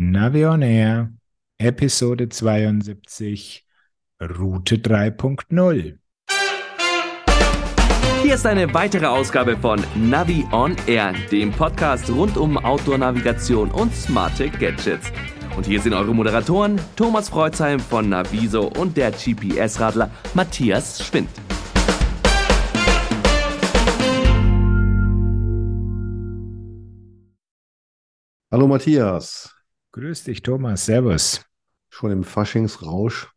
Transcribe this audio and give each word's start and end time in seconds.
Navi 0.00 0.44
on 0.44 0.62
Air, 0.62 1.12
Episode 1.58 2.28
72, 2.28 3.64
Route 4.20 4.76
3.0. 4.76 5.98
Hier 8.22 8.34
ist 8.34 8.46
eine 8.46 8.72
weitere 8.72 9.06
Ausgabe 9.06 9.56
von 9.56 9.82
Navi 9.96 10.46
on 10.52 10.76
Air, 10.86 11.14
dem 11.32 11.50
Podcast 11.50 12.08
rund 12.10 12.36
um 12.36 12.56
Outdoor-Navigation 12.56 13.72
und 13.72 13.92
smarte 13.92 14.48
Gadgets. 14.50 15.10
Und 15.56 15.66
hier 15.66 15.80
sind 15.80 15.94
eure 15.94 16.14
Moderatoren 16.14 16.80
Thomas 16.94 17.28
Freuzheim 17.28 17.80
von 17.80 18.08
Naviso 18.08 18.68
und 18.68 18.96
der 18.96 19.10
GPS-Radler 19.10 20.12
Matthias 20.32 21.04
Schwind. 21.04 21.28
Hallo 28.52 28.68
Matthias, 28.68 29.57
Grüß 29.92 30.24
dich, 30.24 30.42
Thomas. 30.42 30.86
Servus. 30.86 31.44
schon 31.90 32.12
im 32.12 32.24
Faschingsrausch. 32.24 33.28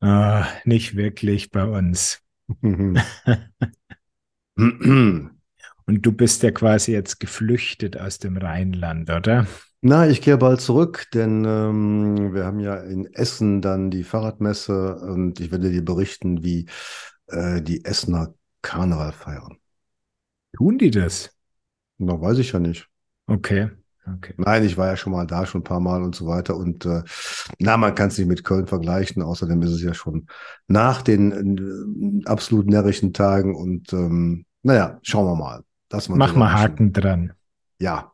Ah, 0.00 0.46
nicht 0.64 0.96
wirklich 0.96 1.50
bei 1.50 1.64
uns. 1.64 2.20
Und 4.56 5.32
du 5.86 6.12
bist 6.12 6.42
ja 6.42 6.50
quasi 6.50 6.92
jetzt 6.92 7.18
geflüchtet 7.20 7.98
aus 7.98 8.18
dem 8.18 8.36
Rheinland, 8.36 9.10
oder? 9.10 9.46
Na, 9.80 10.08
ich 10.08 10.22
kehre 10.22 10.38
bald 10.38 10.60
zurück, 10.60 11.06
denn 11.12 11.44
ähm, 11.44 12.34
wir 12.34 12.44
haben 12.44 12.60
ja 12.60 12.76
in 12.76 13.12
Essen 13.12 13.60
dann 13.60 13.90
die 13.90 14.04
Fahrradmesse 14.04 14.96
und 14.96 15.40
ich 15.40 15.50
werde 15.50 15.70
dir 15.70 15.84
berichten, 15.84 16.44
wie 16.44 16.66
äh, 17.26 17.60
die 17.60 17.84
Essener 17.84 18.34
Karneval 18.62 19.12
feiern. 19.12 19.58
Tun 20.56 20.78
die 20.78 20.90
das? 20.90 21.36
Noch 21.98 22.20
weiß 22.20 22.38
ich 22.38 22.52
ja 22.52 22.60
nicht. 22.60 22.88
Okay, 23.26 23.70
okay. 24.06 24.34
Nein, 24.36 24.64
ich 24.64 24.76
war 24.76 24.88
ja 24.88 24.96
schon 24.96 25.12
mal 25.12 25.26
da, 25.26 25.46
schon 25.46 25.60
ein 25.60 25.64
paar 25.64 25.80
Mal 25.80 26.02
und 26.02 26.14
so 26.14 26.26
weiter. 26.26 26.56
Und 26.56 26.86
äh, 26.86 27.02
na, 27.58 27.76
man 27.76 27.94
kann 27.94 28.08
es 28.08 28.18
nicht 28.18 28.28
mit 28.28 28.44
Köln 28.44 28.66
vergleichen. 28.66 29.22
Außerdem 29.22 29.62
ist 29.62 29.70
es 29.70 29.82
ja 29.82 29.94
schon 29.94 30.26
nach 30.66 31.02
den 31.02 32.22
äh, 32.24 32.28
absolut 32.28 32.66
närrischen 32.66 33.12
Tagen. 33.12 33.54
Und 33.54 33.92
ähm, 33.92 34.44
naja, 34.62 34.98
schauen 35.02 35.26
wir 35.26 35.36
mal. 35.36 35.62
Lass 35.90 36.08
mal 36.08 36.16
Mach 36.16 36.34
mal. 36.34 36.52
Haken 36.52 36.92
dran. 36.92 37.32
Ja. 37.78 38.12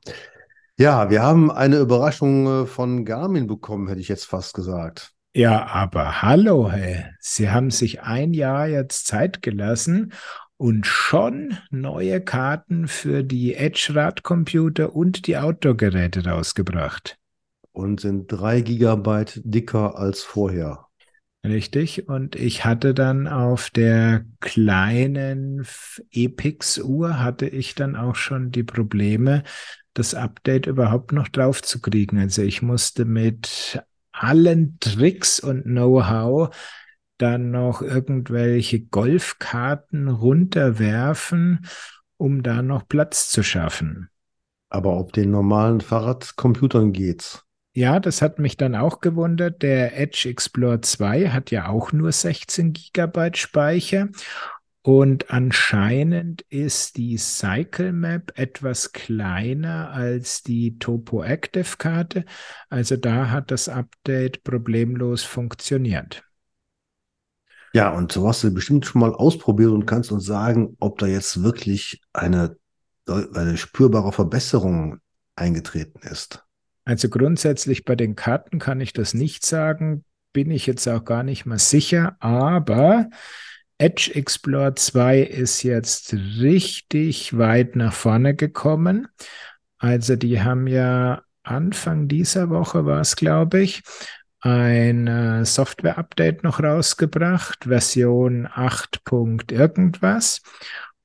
Ja, 0.77 1.11
wir 1.11 1.23
haben 1.23 1.51
eine 1.51 1.79
Überraschung 1.79 2.63
äh, 2.63 2.67
von 2.67 3.05
Garmin 3.05 3.47
bekommen, 3.47 3.89
hätte 3.89 4.01
ich 4.01 4.09
jetzt 4.09 4.27
fast 4.27 4.55
gesagt. 4.55 5.13
Ja, 5.35 5.67
aber 5.67 6.23
hallo, 6.23 6.71
hey. 6.71 7.05
Sie 7.21 7.51
haben 7.51 7.71
sich 7.71 8.03
ein 8.03 8.33
Jahr 8.33 8.67
jetzt 8.67 9.07
Zeit 9.07 9.43
gelassen 9.43 10.13
und 10.59 10.87
schon 10.87 11.57
neue 11.71 12.21
Karten 12.21 12.89
für 12.89 13.23
die 13.23 13.55
Edge-Radcomputer 13.55 14.95
und 14.95 15.27
die 15.27 15.39
Outdoor-Geräte 15.39 16.27
rausgebracht. 16.27 17.17
Und 17.73 18.01
sind 18.01 18.27
drei 18.27 18.61
Gigabyte 18.61 19.41
dicker 19.45 19.97
als 19.97 20.23
vorher. 20.23 20.87
Richtig. 21.45 22.09
Und 22.09 22.35
ich 22.35 22.65
hatte 22.65 22.93
dann 22.93 23.29
auf 23.29 23.71
der 23.71 24.25
kleinen 24.41 25.65
Epix-Uhr 26.11 27.21
hatte 27.21 27.47
ich 27.47 27.77
dann 27.77 27.95
auch 27.95 28.17
schon 28.17 28.51
die 28.51 28.65
Probleme, 28.65 29.45
das 29.95 30.15
Update 30.15 30.67
überhaupt 30.67 31.13
noch 31.13 31.29
drauf 31.29 31.63
zu 31.63 31.81
kriegen. 31.81 32.19
Also 32.19 32.43
ich 32.43 32.61
musste 32.61 33.05
mit 33.05 33.81
allen 34.11 34.79
Tricks 34.81 35.39
und 35.39 35.63
Know-how 35.63 36.55
dann 37.19 37.51
noch 37.51 37.83
irgendwelche 37.83 38.81
Golfkarten 38.81 40.09
runterwerfen, 40.09 41.67
um 42.17 42.43
da 42.43 42.63
noch 42.63 42.89
Platz 42.89 43.31
zu 43.31 43.43
schaffen. 43.43 44.09
Aber 44.71 44.93
auf 44.93 45.13
den 45.13 45.31
normalen 45.31 45.81
Fahrradcomputern 45.81 46.93
geht's. 46.93 47.45
Ja, 47.75 48.01
das 48.01 48.23
hat 48.23 48.39
mich 48.39 48.57
dann 48.57 48.75
auch 48.75 49.01
gewundert. 49.01 49.63
Der 49.63 49.99
Edge 49.99 50.29
Explorer 50.29 50.83
2 50.83 51.29
hat 51.29 51.51
ja 51.51 51.69
auch 51.69 51.93
nur 51.93 52.11
16 52.11 52.73
Gigabyte 52.73 53.37
Speicher. 53.37 54.09
Und 54.83 55.31
anscheinend 55.31 56.43
ist 56.49 56.97
die 56.97 57.19
Cycle 57.19 57.93
Map 57.93 58.33
etwas 58.37 58.93
kleiner 58.93 59.91
als 59.91 60.43
die 60.43 60.79
Topo 60.79 61.23
Active 61.23 61.77
Karte. 61.79 62.25
Also 62.69 62.97
da 62.97 63.31
hat 63.31 63.51
das 63.51 63.69
Update 63.69 64.45
problemlos 64.45 65.25
funktioniert. 65.25 66.25
Ja, 67.73 67.91
und 67.91 68.13
so 68.13 68.27
hast 68.27 68.43
du 68.45 68.53
bestimmt 68.53 68.87
schon 68.87 69.01
mal 69.01 69.13
ausprobiert 69.13 69.71
und 69.71 69.87
kannst 69.87 70.11
uns 70.13 70.25
sagen, 70.25 70.77
ob 70.81 70.99
da 70.99 71.07
jetzt 71.07 71.43
wirklich 71.43 72.01
eine, 72.13 72.57
eine 73.07 73.57
spürbare 73.57 74.13
Verbesserung 74.13 74.99
eingetreten 75.37 76.01
ist. 76.03 76.45
Also 76.85 77.09
grundsätzlich 77.09 77.85
bei 77.85 77.97
den 77.97 78.17
Karten 78.17 78.59
kann 78.59 78.81
ich 78.81 78.93
das 78.93 79.13
nicht 79.13 79.45
sagen, 79.45 80.05
bin 80.33 80.51
ich 80.51 80.67
jetzt 80.67 80.87
auch 80.89 81.05
gar 81.05 81.23
nicht 81.23 81.47
mal 81.47 81.59
sicher, 81.59 82.17
aber 82.21 83.09
Edge 83.79 84.13
Explorer 84.15 84.75
2 84.75 85.21
ist 85.21 85.63
jetzt 85.63 86.13
richtig 86.13 87.37
weit 87.37 87.77
nach 87.77 87.93
vorne 87.93 88.35
gekommen. 88.35 89.07
Also 89.79 90.17
die 90.17 90.41
haben 90.41 90.67
ja 90.67 91.23
Anfang 91.43 92.09
dieser 92.09 92.51
Woche 92.51 92.85
war 92.85 93.01
es, 93.01 93.17
glaube 93.17 93.61
ich, 93.61 93.83
ein 94.41 95.07
äh, 95.07 95.45
Software-Update 95.45 96.45
noch 96.45 96.63
rausgebracht, 96.63 97.65
Version 97.65 98.49
8. 98.51 99.05
Punkt 99.05 99.53
irgendwas 99.53 100.43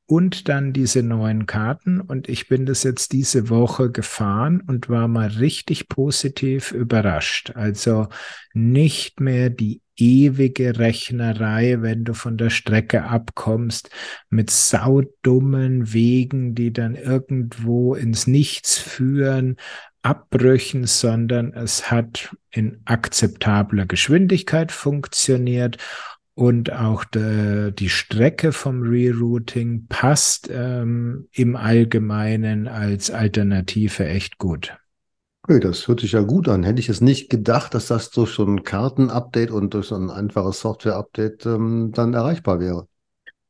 und 0.05 0.49
dann 0.49 0.73
diese 0.73 1.01
neuen 1.01 1.45
Karten. 1.45 2.01
Und 2.01 2.29
ich 2.29 2.47
bin 2.47 2.65
das 2.65 2.83
jetzt 2.83 3.13
diese 3.13 3.49
Woche 3.49 3.89
gefahren 3.89 4.61
und 4.67 4.89
war 4.89 5.07
mal 5.07 5.27
richtig 5.27 5.89
positiv 5.89 6.71
überrascht. 6.71 7.53
Also 7.55 8.07
nicht 8.53 9.19
mehr 9.19 9.49
die 9.49 9.81
ewige 9.95 10.77
Rechnerei, 10.79 11.81
wenn 11.81 12.03
du 12.03 12.13
von 12.13 12.37
der 12.37 12.49
Strecke 12.49 13.05
abkommst, 13.05 13.89
mit 14.29 14.49
saudummen 14.49 15.93
Wegen, 15.93 16.55
die 16.55 16.73
dann 16.73 16.95
irgendwo 16.95 17.95
ins 17.95 18.27
Nichts 18.27 18.77
führen, 18.77 19.57
Abbrüchen, 20.03 20.85
sondern 20.85 21.53
es 21.53 21.89
hat 21.89 22.35
in 22.51 22.81
akzeptabler 22.85 23.85
Geschwindigkeit 23.85 24.71
funktioniert 24.71 25.77
und 26.35 26.71
auch 26.71 27.03
de, 27.05 27.71
die 27.71 27.89
Strecke 27.89 28.51
vom 28.51 28.81
Rerouting 28.81 29.87
passt 29.87 30.49
ähm, 30.51 31.27
im 31.31 31.55
Allgemeinen 31.55 32.67
als 32.67 33.11
Alternative 33.11 34.05
echt 34.05 34.37
gut. 34.37 34.75
Okay, 35.43 35.59
das 35.59 35.87
hört 35.87 35.99
sich 35.99 36.13
ja 36.13 36.21
gut 36.21 36.47
an. 36.47 36.63
Hätte 36.63 36.79
ich 36.79 36.89
es 36.89 37.01
nicht 37.01 37.29
gedacht, 37.29 37.73
dass 37.73 37.87
das 37.87 38.11
durch 38.11 38.31
so 38.31 38.45
ein 38.45 38.63
Karten-Update 38.63 39.51
und 39.51 39.73
durch 39.73 39.87
so 39.87 39.95
ein 39.95 40.09
einfaches 40.09 40.61
Software-Update 40.61 41.45
ähm, 41.45 41.91
dann 41.93 42.13
erreichbar 42.13 42.59
wäre. 42.59 42.87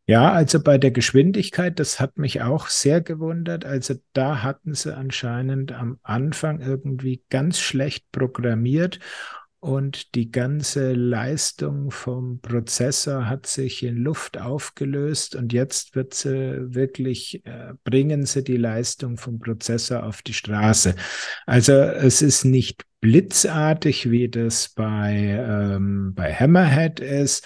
Ja, 0.05 0.33
also 0.33 0.61
bei 0.61 0.77
der 0.77 0.91
Geschwindigkeit, 0.91 1.79
das 1.79 2.01
hat 2.01 2.17
mich 2.17 2.41
auch 2.41 2.67
sehr 2.67 2.99
gewundert. 2.99 3.63
Also 3.63 3.95
da 4.11 4.43
hatten 4.43 4.73
sie 4.73 4.95
anscheinend 4.95 5.71
am 5.71 5.97
Anfang 6.03 6.59
irgendwie 6.59 7.23
ganz 7.29 7.59
schlecht 7.59 8.11
programmiert 8.11 8.99
und 9.63 10.13
die 10.15 10.29
ganze 10.29 10.91
Leistung 10.91 11.89
vom 11.89 12.41
Prozessor 12.41 13.29
hat 13.29 13.47
sich 13.47 13.81
in 13.81 13.95
Luft 13.95 14.37
aufgelöst 14.37 15.37
und 15.37 15.53
jetzt 15.53 15.95
wird 15.95 16.13
sie 16.13 16.75
wirklich, 16.75 17.45
äh, 17.45 17.71
bringen 17.85 18.25
sie 18.25 18.43
die 18.43 18.57
Leistung 18.57 19.15
vom 19.15 19.39
Prozessor 19.39 20.03
auf 20.03 20.21
die 20.21 20.33
Straße. 20.33 20.95
Also 21.45 21.71
es 21.71 22.21
ist 22.21 22.43
nicht 22.43 22.83
blitzartig, 22.99 24.11
wie 24.11 24.27
das 24.27 24.67
bei, 24.67 25.13
ähm, 25.15 26.11
bei 26.13 26.33
Hammerhead 26.33 26.99
ist, 26.99 27.45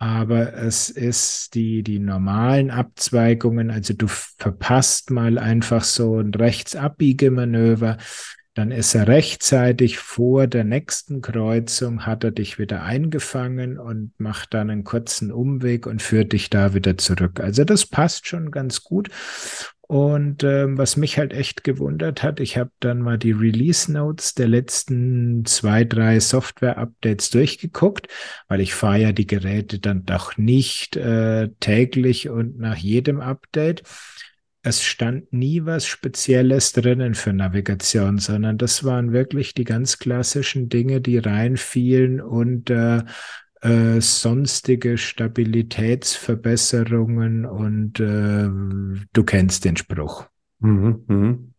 aber 0.00 0.54
es 0.54 0.88
ist 0.88 1.54
die, 1.54 1.82
die 1.82 1.98
normalen 1.98 2.70
Abzweigungen, 2.70 3.70
also 3.70 3.92
du 3.92 4.06
verpasst 4.08 5.10
mal 5.10 5.36
einfach 5.38 5.84
so 5.84 6.18
ein 6.18 6.32
Rechtsabbiegemanöver, 6.32 7.98
dann 8.54 8.72
ist 8.72 8.94
er 8.94 9.08
rechtzeitig 9.08 9.98
vor 9.98 10.46
der 10.46 10.64
nächsten 10.64 11.20
Kreuzung, 11.20 12.06
hat 12.06 12.24
er 12.24 12.30
dich 12.30 12.58
wieder 12.58 12.82
eingefangen 12.82 13.78
und 13.78 14.12
macht 14.18 14.54
dann 14.54 14.70
einen 14.70 14.84
kurzen 14.84 15.30
Umweg 15.30 15.86
und 15.86 16.00
führt 16.00 16.32
dich 16.32 16.48
da 16.48 16.72
wieder 16.72 16.96
zurück. 16.96 17.38
Also 17.38 17.64
das 17.64 17.84
passt 17.84 18.26
schon 18.26 18.50
ganz 18.50 18.82
gut. 18.82 19.10
Und 19.90 20.44
ähm, 20.44 20.78
was 20.78 20.96
mich 20.96 21.18
halt 21.18 21.32
echt 21.32 21.64
gewundert 21.64 22.22
hat, 22.22 22.38
ich 22.38 22.56
habe 22.56 22.70
dann 22.78 23.00
mal 23.00 23.18
die 23.18 23.32
Release 23.32 23.90
Notes 23.90 24.34
der 24.34 24.46
letzten 24.46 25.44
zwei, 25.46 25.82
drei 25.82 26.20
Software-Updates 26.20 27.30
durchgeguckt, 27.30 28.06
weil 28.46 28.60
ich 28.60 28.72
fahre 28.72 29.00
ja 29.00 29.10
die 29.10 29.26
Geräte 29.26 29.80
dann 29.80 30.04
doch 30.04 30.36
nicht 30.36 30.94
äh, 30.94 31.48
täglich 31.58 32.28
und 32.28 32.56
nach 32.56 32.76
jedem 32.76 33.20
Update. 33.20 33.82
Es 34.62 34.84
stand 34.84 35.32
nie 35.32 35.64
was 35.64 35.86
Spezielles 35.86 36.70
drinnen 36.70 37.16
für 37.16 37.32
Navigation, 37.32 38.18
sondern 38.18 38.58
das 38.58 38.84
waren 38.84 39.12
wirklich 39.12 39.54
die 39.54 39.64
ganz 39.64 39.98
klassischen 39.98 40.68
Dinge, 40.68 41.00
die 41.00 41.18
reinfielen 41.18 42.20
und 42.20 42.70
äh, 42.70 43.02
äh, 43.62 44.00
sonstige 44.00 44.98
Stabilitätsverbesserungen 44.98 47.44
und 47.44 48.00
äh, 48.00 48.48
du 49.12 49.24
kennst 49.24 49.64
den 49.64 49.76
Spruch. 49.76 50.26
Mhm, 50.60 51.04
mhm. 51.06 51.54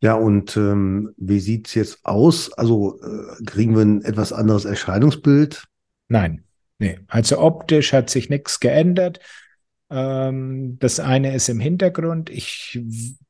Ja, 0.00 0.14
und 0.14 0.56
ähm, 0.58 1.14
wie 1.16 1.40
sieht 1.40 1.68
es 1.68 1.74
jetzt 1.74 2.04
aus? 2.04 2.52
Also 2.52 3.00
äh, 3.02 3.42
kriegen 3.46 3.74
wir 3.74 3.80
ein 3.82 4.02
etwas 4.02 4.34
anderes 4.34 4.66
Erscheinungsbild? 4.66 5.64
Nein, 6.08 6.44
nee. 6.78 6.98
Also 7.06 7.38
optisch 7.38 7.94
hat 7.94 8.10
sich 8.10 8.28
nichts 8.28 8.60
geändert. 8.60 9.20
Ähm, 9.90 10.78
das 10.80 10.98
eine 10.98 11.34
ist 11.34 11.48
im 11.48 11.60
Hintergrund. 11.60 12.30
Ich 12.30 12.80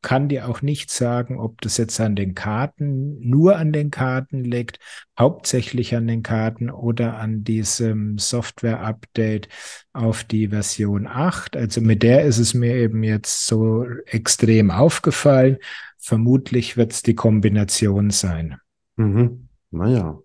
kann 0.03 0.29
dir 0.29 0.49
auch 0.49 0.63
nicht 0.63 0.91
sagen, 0.91 1.39
ob 1.39 1.61
das 1.61 1.77
jetzt 1.79 2.01
an 2.01 2.15
den 2.15 2.35
Karten, 2.35 3.19
nur 3.21 3.57
an 3.57 3.73
den 3.73 3.91
Karten 3.91 4.45
liegt, 4.45 4.79
hauptsächlich 5.19 5.97
an 5.97 6.07
den 6.07 6.23
Karten 6.23 6.71
oder 6.71 7.19
an 7.19 7.43
diesem 7.43 8.19
Software-Update 8.19 9.49
auf 9.93 10.25
die 10.25 10.49
Version 10.49 11.07
8. 11.07 11.57
Also 11.57 11.81
mit 11.81 12.03
der 12.03 12.25
ist 12.25 12.39
es 12.39 12.55
mir 12.55 12.75
eben 12.77 13.03
jetzt 13.03 13.47
so 13.47 13.85
extrem 14.07 14.71
aufgefallen. 14.71 15.59
Vermutlich 15.99 16.77
wird 16.77 16.93
es 16.93 17.03
die 17.03 17.15
Kombination 17.15 18.11
sein. 18.11 18.59
Mhm. 18.97 19.49
Naja. 19.71 20.19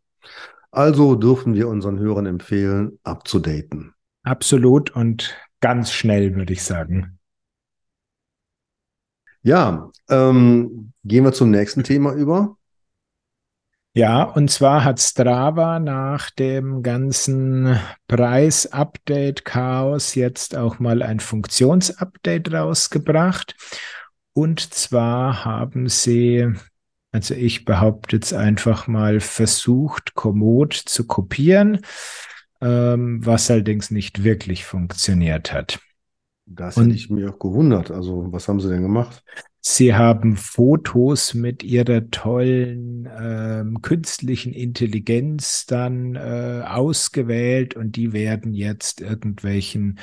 Also 0.71 1.15
dürfen 1.15 1.55
wir 1.55 1.67
unseren 1.67 1.97
Hörern 1.97 2.27
empfehlen, 2.27 2.99
abzudaten. 3.03 3.93
Absolut 4.23 4.91
und 4.91 5.35
ganz 5.59 5.91
schnell, 5.91 6.35
würde 6.35 6.53
ich 6.53 6.63
sagen. 6.63 7.19
Ja, 9.41 9.89
ähm, 10.09 10.91
gehen 11.03 11.23
wir 11.23 11.31
zum 11.31 11.51
nächsten 11.51 11.83
Thema 11.83 12.13
über. 12.13 12.57
Ja, 13.94 14.23
und 14.23 14.51
zwar 14.51 14.83
hat 14.83 15.00
Strava 15.00 15.79
nach 15.79 16.29
dem 16.29 16.83
ganzen 16.83 17.79
Preis-Update-Chaos 18.07 20.13
jetzt 20.15 20.56
auch 20.56 20.79
mal 20.79 21.01
ein 21.01 21.19
Funktionsupdate 21.19 22.53
rausgebracht. 22.53 23.56
Und 24.33 24.73
zwar 24.73 25.44
haben 25.44 25.89
sie, 25.89 26.53
also 27.11 27.33
ich 27.33 27.65
behaupte 27.65 28.17
jetzt 28.17 28.33
einfach 28.33 28.88
mal, 28.88 29.19
versucht, 29.19 30.13
Komoot 30.13 30.73
zu 30.73 31.07
kopieren 31.07 31.81
ähm, 32.61 33.25
was 33.25 33.50
allerdings 33.50 33.91
nicht 33.91 34.23
wirklich 34.23 34.65
funktioniert 34.65 35.53
hat. 35.53 35.79
Das 36.45 36.77
hätte 36.77 36.89
ich 36.91 37.09
mir 37.09 37.29
auch 37.29 37.39
gewundert. 37.39 37.91
Also, 37.91 38.31
was 38.31 38.47
haben 38.47 38.59
sie 38.59 38.69
denn 38.69 38.81
gemacht? 38.81 39.23
Sie 39.61 39.94
haben 39.94 40.35
Fotos 40.35 41.33
mit 41.33 41.63
ihrer 41.63 42.09
tollen 42.09 43.07
ähm, 43.19 43.81
künstlichen 43.81 44.53
Intelligenz 44.53 45.65
dann 45.65 46.15
äh, 46.15 46.63
ausgewählt 46.65 47.75
und 47.75 47.95
die 47.95 48.13
werden 48.13 48.53
jetzt 48.53 49.01
irgendwelchen 49.01 50.00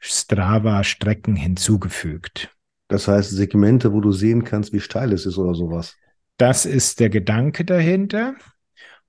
Strava-Strecken 0.00 1.36
hinzugefügt. 1.36 2.50
Das 2.88 3.08
heißt, 3.08 3.30
Segmente, 3.30 3.92
wo 3.92 4.00
du 4.00 4.12
sehen 4.12 4.44
kannst, 4.44 4.72
wie 4.72 4.80
steil 4.80 5.12
es 5.12 5.24
ist 5.24 5.38
oder 5.38 5.54
sowas. 5.54 5.96
Das 6.36 6.66
ist 6.66 7.00
der 7.00 7.08
Gedanke 7.08 7.64
dahinter. 7.64 8.34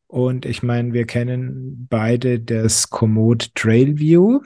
Und 0.07 0.45
ich 0.45 0.63
meine, 0.63 0.93
wir 0.93 1.05
kennen 1.05 1.87
beide 1.89 2.39
das 2.39 2.89
Komoot 2.89 3.53
Trailview. 3.55 4.41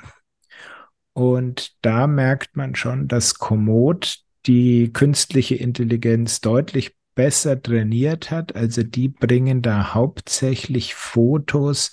Und 1.13 1.75
da 1.81 2.07
merkt 2.07 2.55
man 2.55 2.75
schon, 2.75 3.07
dass 3.07 3.35
Komoot 3.35 4.19
die 4.47 4.91
künstliche 4.91 5.55
Intelligenz 5.55 6.41
deutlich 6.41 6.95
besser 7.13 7.61
trainiert 7.61 8.31
hat. 8.31 8.55
Also 8.55 8.83
die 8.83 9.09
bringen 9.09 9.61
da 9.61 9.93
hauptsächlich 9.93 10.95
Fotos, 10.95 11.91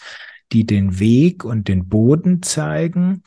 die 0.52 0.64
den 0.64 0.98
Weg 0.98 1.44
und 1.44 1.68
den 1.68 1.88
Boden 1.88 2.42
zeigen. 2.42 3.22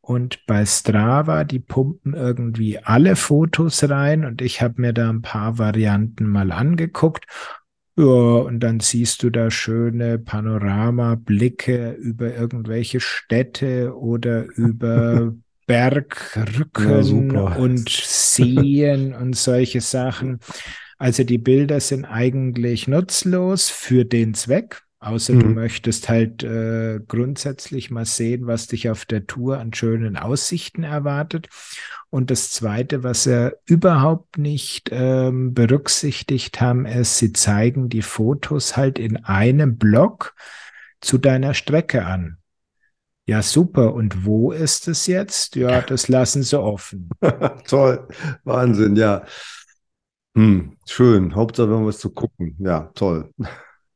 Und 0.00 0.44
bei 0.46 0.66
Strava, 0.66 1.44
die 1.44 1.58
pumpen 1.58 2.14
irgendwie 2.14 2.78
alle 2.78 3.16
Fotos 3.16 3.88
rein 3.88 4.24
und 4.24 4.40
ich 4.40 4.62
habe 4.62 4.80
mir 4.80 4.92
da 4.92 5.08
ein 5.08 5.22
paar 5.22 5.58
Varianten 5.58 6.28
mal 6.28 6.52
angeguckt 6.52 7.26
ja, 7.98 8.04
und 8.04 8.60
dann 8.60 8.80
siehst 8.80 9.22
du 9.22 9.30
da 9.30 9.50
schöne 9.50 10.18
Panoramablicke 10.18 11.92
über 11.92 12.34
irgendwelche 12.34 13.00
Städte 13.00 13.96
oder 13.96 14.44
über 14.44 15.34
Bergrücken 15.66 17.34
ja, 17.34 17.56
und 17.56 17.88
Seen 17.88 19.14
und 19.14 19.34
solche 19.34 19.80
Sachen. 19.80 20.40
Also 20.98 21.24
die 21.24 21.38
Bilder 21.38 21.80
sind 21.80 22.04
eigentlich 22.04 22.86
nutzlos 22.86 23.68
für 23.68 24.04
den 24.04 24.34
Zweck, 24.34 24.82
außer 25.06 25.34
mhm. 25.34 25.40
du 25.40 25.46
möchtest 25.48 26.08
halt 26.08 26.42
äh, 26.42 27.00
grundsätzlich 27.06 27.90
mal 27.90 28.04
sehen, 28.04 28.46
was 28.46 28.66
dich 28.66 28.90
auf 28.90 29.04
der 29.04 29.26
Tour 29.26 29.58
an 29.58 29.72
schönen 29.72 30.16
Aussichten 30.16 30.82
erwartet. 30.82 31.48
Und 32.10 32.30
das 32.30 32.50
Zweite, 32.50 33.02
was 33.02 33.24
sie 33.24 33.56
überhaupt 33.64 34.38
nicht 34.38 34.90
ähm, 34.92 35.54
berücksichtigt 35.54 36.60
haben, 36.60 36.86
ist, 36.86 37.18
sie 37.18 37.32
zeigen 37.32 37.88
die 37.88 38.02
Fotos 38.02 38.76
halt 38.76 38.98
in 38.98 39.24
einem 39.24 39.76
Block 39.76 40.34
zu 41.00 41.18
deiner 41.18 41.54
Strecke 41.54 42.04
an. 42.04 42.38
Ja, 43.26 43.42
super. 43.42 43.94
Und 43.94 44.24
wo 44.24 44.52
ist 44.52 44.88
es 44.88 45.06
jetzt? 45.06 45.56
Ja, 45.56 45.80
das 45.86 46.08
lassen 46.08 46.42
sie 46.42 46.60
offen. 46.60 47.10
toll. 47.66 48.08
Wahnsinn, 48.44 48.96
ja. 48.96 49.24
Hm, 50.36 50.76
schön. 50.86 51.34
Hauptsache, 51.34 51.68
wir 51.68 51.76
haben 51.76 51.86
was 51.86 51.98
zu 51.98 52.10
gucken. 52.10 52.56
Ja, 52.58 52.90
toll. 52.94 53.30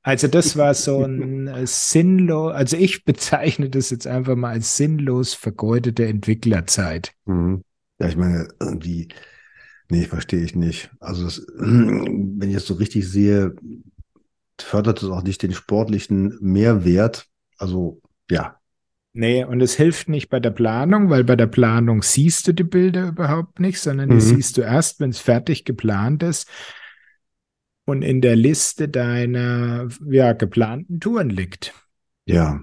Also 0.02 0.28
das 0.28 0.56
war 0.56 0.72
so 0.72 1.04
ein 1.04 1.46
äh, 1.46 1.66
sinnlos, 1.66 2.54
also 2.54 2.76
ich 2.76 3.04
bezeichne 3.04 3.68
das 3.68 3.90
jetzt 3.90 4.06
einfach 4.06 4.34
mal 4.34 4.52
als 4.52 4.76
sinnlos 4.76 5.34
vergeudete 5.34 6.06
Entwicklerzeit. 6.06 7.12
Mhm. 7.26 7.62
Ja, 7.98 8.08
ich 8.08 8.16
meine, 8.16 8.48
irgendwie, 8.60 9.08
nee, 9.90 10.04
verstehe 10.04 10.42
ich 10.42 10.56
nicht. 10.56 10.90
Also, 11.00 11.24
das, 11.24 11.46
wenn 11.58 12.48
ich 12.48 12.56
es 12.56 12.66
so 12.66 12.74
richtig 12.74 13.06
sehe, 13.06 13.54
fördert 14.58 15.02
es 15.02 15.10
auch 15.10 15.22
nicht 15.22 15.42
den 15.42 15.52
sportlichen 15.52 16.38
Mehrwert. 16.40 17.26
Also, 17.58 18.00
ja. 18.30 18.56
Nee, 19.12 19.44
und 19.44 19.60
es 19.60 19.74
hilft 19.74 20.08
nicht 20.08 20.30
bei 20.30 20.40
der 20.40 20.50
Planung, 20.50 21.10
weil 21.10 21.24
bei 21.24 21.36
der 21.36 21.48
Planung 21.48 22.02
siehst 22.02 22.46
du 22.48 22.54
die 22.54 22.64
Bilder 22.64 23.08
überhaupt 23.08 23.60
nicht, 23.60 23.80
sondern 23.80 24.08
die 24.08 24.14
mhm. 24.14 24.20
siehst 24.20 24.56
du 24.56 24.62
erst, 24.62 25.00
wenn 25.00 25.10
es 25.10 25.18
fertig 25.18 25.64
geplant 25.66 26.22
ist 26.22 26.48
und 27.90 28.02
in 28.02 28.20
der 28.20 28.36
Liste 28.36 28.88
deiner 28.88 29.88
ja, 30.08 30.32
geplanten 30.32 31.00
Touren 31.00 31.30
liegt. 31.30 31.74
Ja, 32.26 32.60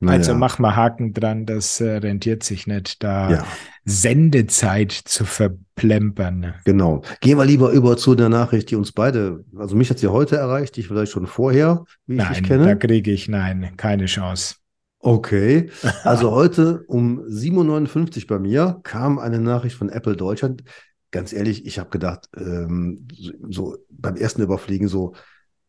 naja. 0.00 0.18
Also 0.18 0.34
mach 0.34 0.60
mal 0.60 0.76
Haken 0.76 1.12
dran, 1.12 1.44
das 1.44 1.80
äh, 1.80 1.96
rentiert 1.96 2.44
sich 2.44 2.68
nicht, 2.68 3.02
da 3.02 3.30
ja. 3.30 3.46
Sendezeit 3.84 4.92
zu 4.92 5.24
verplempern. 5.24 6.54
Genau. 6.64 7.02
Gehen 7.20 7.36
wir 7.36 7.44
lieber 7.44 7.72
über 7.72 7.96
zu 7.96 8.14
der 8.14 8.28
Nachricht, 8.28 8.70
die 8.70 8.76
uns 8.76 8.92
beide, 8.92 9.44
also 9.56 9.74
mich 9.74 9.90
hat 9.90 9.98
sie 9.98 10.06
heute 10.06 10.36
erreicht, 10.36 10.76
dich 10.76 10.86
vielleicht 10.86 11.10
schon 11.10 11.26
vorher, 11.26 11.84
wie 12.06 12.16
nein, 12.16 12.28
ich 12.30 12.38
dich 12.38 12.46
kenne. 12.46 12.64
Da 12.64 12.74
kriege 12.76 13.10
ich, 13.10 13.28
nein, 13.28 13.72
keine 13.76 14.06
Chance. 14.06 14.56
Okay. 15.00 15.70
Also 16.04 16.30
heute 16.30 16.84
um 16.86 17.20
7.59 17.22 18.22
Uhr 18.22 18.26
bei 18.28 18.38
mir 18.38 18.80
kam 18.84 19.18
eine 19.18 19.40
Nachricht 19.40 19.76
von 19.76 19.88
Apple 19.88 20.16
Deutschland. 20.16 20.62
Ganz 21.10 21.32
ehrlich, 21.32 21.66
ich 21.66 21.78
habe 21.78 21.90
gedacht, 21.90 22.28
ähm, 22.36 23.08
so 23.48 23.78
beim 23.88 24.16
ersten 24.16 24.42
Überfliegen 24.42 24.88
so, 24.88 25.14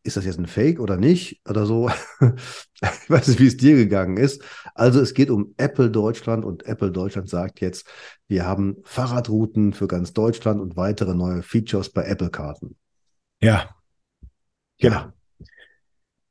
ist 0.03 0.17
das 0.17 0.25
jetzt 0.25 0.39
ein 0.39 0.47
Fake 0.47 0.79
oder 0.79 0.97
nicht 0.97 1.41
oder 1.47 1.65
so. 1.65 1.89
ich 2.21 3.09
weiß 3.09 3.27
nicht, 3.27 3.39
wie 3.39 3.47
es 3.47 3.57
dir 3.57 3.75
gegangen 3.75 4.17
ist. 4.17 4.43
Also 4.73 5.01
es 5.01 5.13
geht 5.13 5.29
um 5.29 5.53
Apple 5.57 5.91
Deutschland 5.91 6.45
und 6.45 6.65
Apple 6.65 6.91
Deutschland 6.91 7.29
sagt 7.29 7.59
jetzt, 7.61 7.87
wir 8.27 8.45
haben 8.45 8.77
Fahrradrouten 8.83 9.73
für 9.73 9.87
ganz 9.87 10.13
Deutschland 10.13 10.61
und 10.61 10.77
weitere 10.77 11.13
neue 11.13 11.41
Features 11.43 11.89
bei 11.89 12.05
Apple 12.05 12.29
Karten. 12.29 12.75
Ja, 13.41 13.75
genau. 14.79 15.07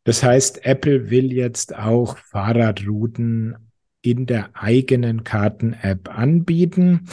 Das 0.05 0.23
heißt, 0.23 0.65
Apple 0.65 1.11
will 1.11 1.33
jetzt 1.33 1.77
auch 1.77 2.17
Fahrradrouten 2.17 3.71
in 4.01 4.27
der 4.27 4.51
eigenen 4.55 5.25
Karten-App 5.25 6.09
anbieten. 6.09 7.09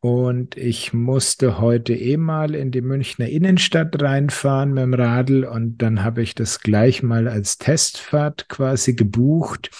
Und 0.00 0.56
ich 0.56 0.92
musste 0.92 1.58
heute 1.58 1.92
eh 1.92 2.16
mal 2.16 2.54
in 2.54 2.70
die 2.70 2.82
Münchner 2.82 3.28
Innenstadt 3.28 4.00
reinfahren 4.00 4.72
mit 4.72 4.84
dem 4.84 4.94
Radl 4.94 5.44
und 5.44 5.78
dann 5.78 6.04
habe 6.04 6.22
ich 6.22 6.36
das 6.36 6.60
gleich 6.60 7.02
mal 7.02 7.26
als 7.26 7.58
Testfahrt 7.58 8.48
quasi 8.48 8.94
gebucht 8.94 9.70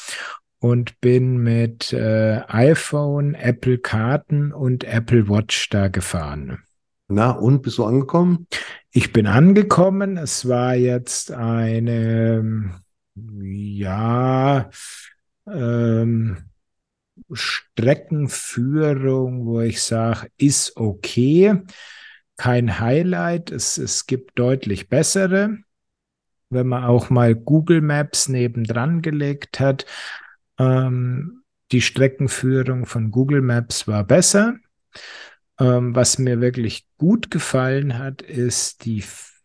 und 0.58 1.00
bin 1.00 1.38
mit 1.38 1.92
äh, 1.92 2.40
iPhone, 2.48 3.34
Apple 3.34 3.78
Karten 3.78 4.52
und 4.52 4.82
Apple 4.82 5.28
Watch 5.28 5.68
da 5.70 5.86
gefahren. 5.86 6.64
Na, 7.06 7.30
und 7.30 7.62
bist 7.62 7.78
du 7.78 7.84
angekommen? 7.84 8.48
Ich 8.90 9.12
bin 9.12 9.26
angekommen. 9.26 10.16
Es 10.16 10.48
war 10.48 10.74
jetzt 10.74 11.30
eine, 11.30 12.72
ja, 13.14 14.68
ähm, 15.46 16.47
Streckenführung, 17.32 19.46
wo 19.46 19.60
ich 19.60 19.82
sage, 19.82 20.28
ist 20.36 20.76
okay. 20.76 21.62
Kein 22.36 22.80
Highlight. 22.80 23.50
Es, 23.50 23.78
es 23.78 24.06
gibt 24.06 24.38
deutlich 24.38 24.88
bessere. 24.88 25.58
Wenn 26.50 26.66
man 26.66 26.84
auch 26.84 27.10
mal 27.10 27.34
Google 27.34 27.80
Maps 27.80 28.28
nebendran 28.28 29.02
gelegt 29.02 29.60
hat, 29.60 29.86
ähm, 30.58 31.42
die 31.72 31.82
Streckenführung 31.82 32.86
von 32.86 33.10
Google 33.10 33.42
Maps 33.42 33.86
war 33.86 34.04
besser. 34.04 34.56
Ähm, 35.60 35.94
was 35.94 36.18
mir 36.18 36.40
wirklich 36.40 36.86
gut 36.96 37.30
gefallen 37.30 37.98
hat, 37.98 38.22
ist 38.22 38.84
die 38.84 39.04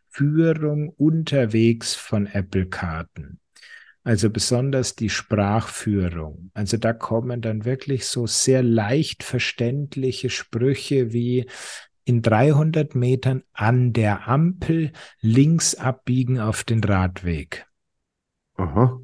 Führung 0.10 0.90
unterwegs 0.90 1.96
von 1.96 2.28
Apple-Karten. 2.28 3.40
Also 4.04 4.30
besonders 4.30 4.96
die 4.96 5.10
Sprachführung. 5.10 6.52
Also 6.54 6.78
da 6.78 6.92
kommen 6.92 7.42
dann 7.42 7.64
wirklich 7.64 8.06
so 8.06 8.28
sehr 8.28 8.62
leicht 8.62 9.24
verständliche 9.24 10.30
Sprüche 10.30 11.14
wie 11.14 11.46
in 12.04 12.22
300 12.22 12.96
Metern 12.96 13.44
an 13.54 13.94
der 13.94 14.28
Ampel 14.28 14.92
links 15.22 15.76
abbiegen 15.76 16.40
auf 16.40 16.66
den 16.66 16.84
Radweg. 16.84 17.66
Aha. 18.56 19.00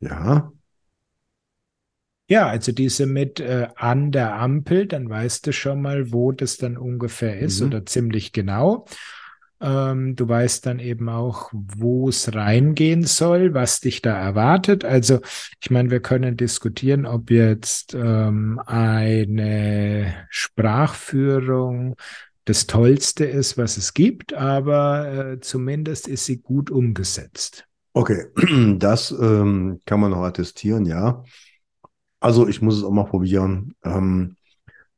Ja. 0.00 0.52
Ja, 2.28 2.48
also 2.48 2.72
diese 2.72 3.06
mit 3.06 3.38
äh, 3.38 3.68
an 3.76 4.10
der 4.10 4.34
Ampel, 4.34 4.86
dann 4.86 5.08
weißt 5.08 5.46
du 5.46 5.52
schon 5.52 5.80
mal, 5.80 6.12
wo 6.12 6.32
das 6.32 6.56
dann 6.56 6.76
ungefähr 6.76 7.38
ist 7.38 7.60
mhm. 7.60 7.68
oder 7.68 7.86
ziemlich 7.86 8.32
genau. 8.32 8.86
Ähm, 9.60 10.16
du 10.16 10.28
weißt 10.28 10.66
dann 10.66 10.80
eben 10.80 11.08
auch, 11.08 11.50
wo 11.52 12.08
es 12.08 12.34
reingehen 12.34 13.04
soll, 13.04 13.54
was 13.54 13.80
dich 13.80 14.02
da 14.02 14.14
erwartet. 14.16 14.84
Also 14.84 15.20
ich 15.60 15.70
meine, 15.70 15.90
wir 15.90 16.00
können 16.00 16.36
diskutieren, 16.36 17.06
ob 17.06 17.30
jetzt 17.30 17.94
ähm, 17.94 18.60
eine 18.66 20.26
Sprachführung 20.28 21.96
das 22.44 22.66
Tollste 22.66 23.24
ist, 23.24 23.58
was 23.58 23.76
es 23.76 23.92
gibt, 23.92 24.34
aber 24.34 25.32
äh, 25.32 25.40
zumindest 25.40 26.06
ist 26.06 26.26
sie 26.26 26.38
gut 26.38 26.70
umgesetzt. 26.70 27.66
Okay, 27.92 28.26
das 28.78 29.10
ähm, 29.10 29.80
kann 29.86 30.00
man 30.00 30.10
noch 30.10 30.22
attestieren, 30.22 30.84
ja. 30.84 31.24
Also 32.20 32.46
ich 32.46 32.60
muss 32.62 32.76
es 32.76 32.84
auch 32.84 32.90
mal 32.90 33.04
probieren. 33.04 33.74
Ähm, 33.82 34.36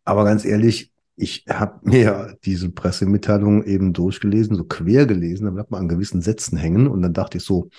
aber 0.05 0.25
ganz 0.25 0.45
ehrlich, 0.45 0.91
ich 1.19 1.45
habe 1.49 1.81
mir 1.83 2.39
diese 2.45 2.71
Pressemitteilung 2.71 3.65
eben 3.65 3.93
durchgelesen, 3.93 4.57
so 4.57 4.65
quer 4.65 5.05
gelesen, 5.05 5.47
da 5.47 5.51
bleibt 5.51 5.71
man 5.71 5.83
an 5.83 5.89
gewissen 5.89 6.23
Sätzen 6.23 6.57
hängen 6.57 6.87
und 6.87 7.03
dann 7.03 7.13
dachte 7.13 7.39
ich 7.39 7.45
so, 7.45 7.71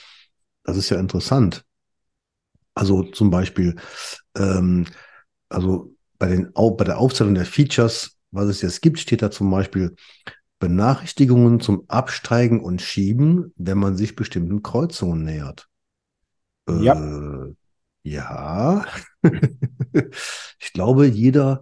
das 0.63 0.75
ist 0.75 0.89
ja 0.89 0.99
interessant. 0.99 1.63
Also 2.75 3.03
zum 3.03 3.29
Beispiel, 3.29 3.77
ähm, 4.37 4.85
also 5.47 5.95
bei, 6.17 6.27
den, 6.27 6.51
bei 6.53 6.83
der 6.83 6.97
Aufzählung 6.97 7.33
der 7.33 7.45
Features, 7.45 8.17
was 8.31 8.47
es 8.47 8.61
jetzt 8.61 8.81
gibt, 8.81 8.99
steht 8.99 9.21
da 9.21 9.31
zum 9.31 9.49
Beispiel 9.49 9.95
Benachrichtigungen 10.59 11.61
zum 11.61 11.85
Absteigen 11.87 12.59
und 12.61 12.81
Schieben, 12.81 13.53
wenn 13.55 13.77
man 13.77 13.95
sich 13.95 14.17
bestimmten 14.17 14.61
Kreuzungen 14.61 15.23
nähert. 15.23 15.69
Ja. 16.67 16.93
Äh, 16.93 17.53
ja. 18.03 18.85
ich 20.59 20.73
glaube, 20.73 21.07
jeder 21.07 21.61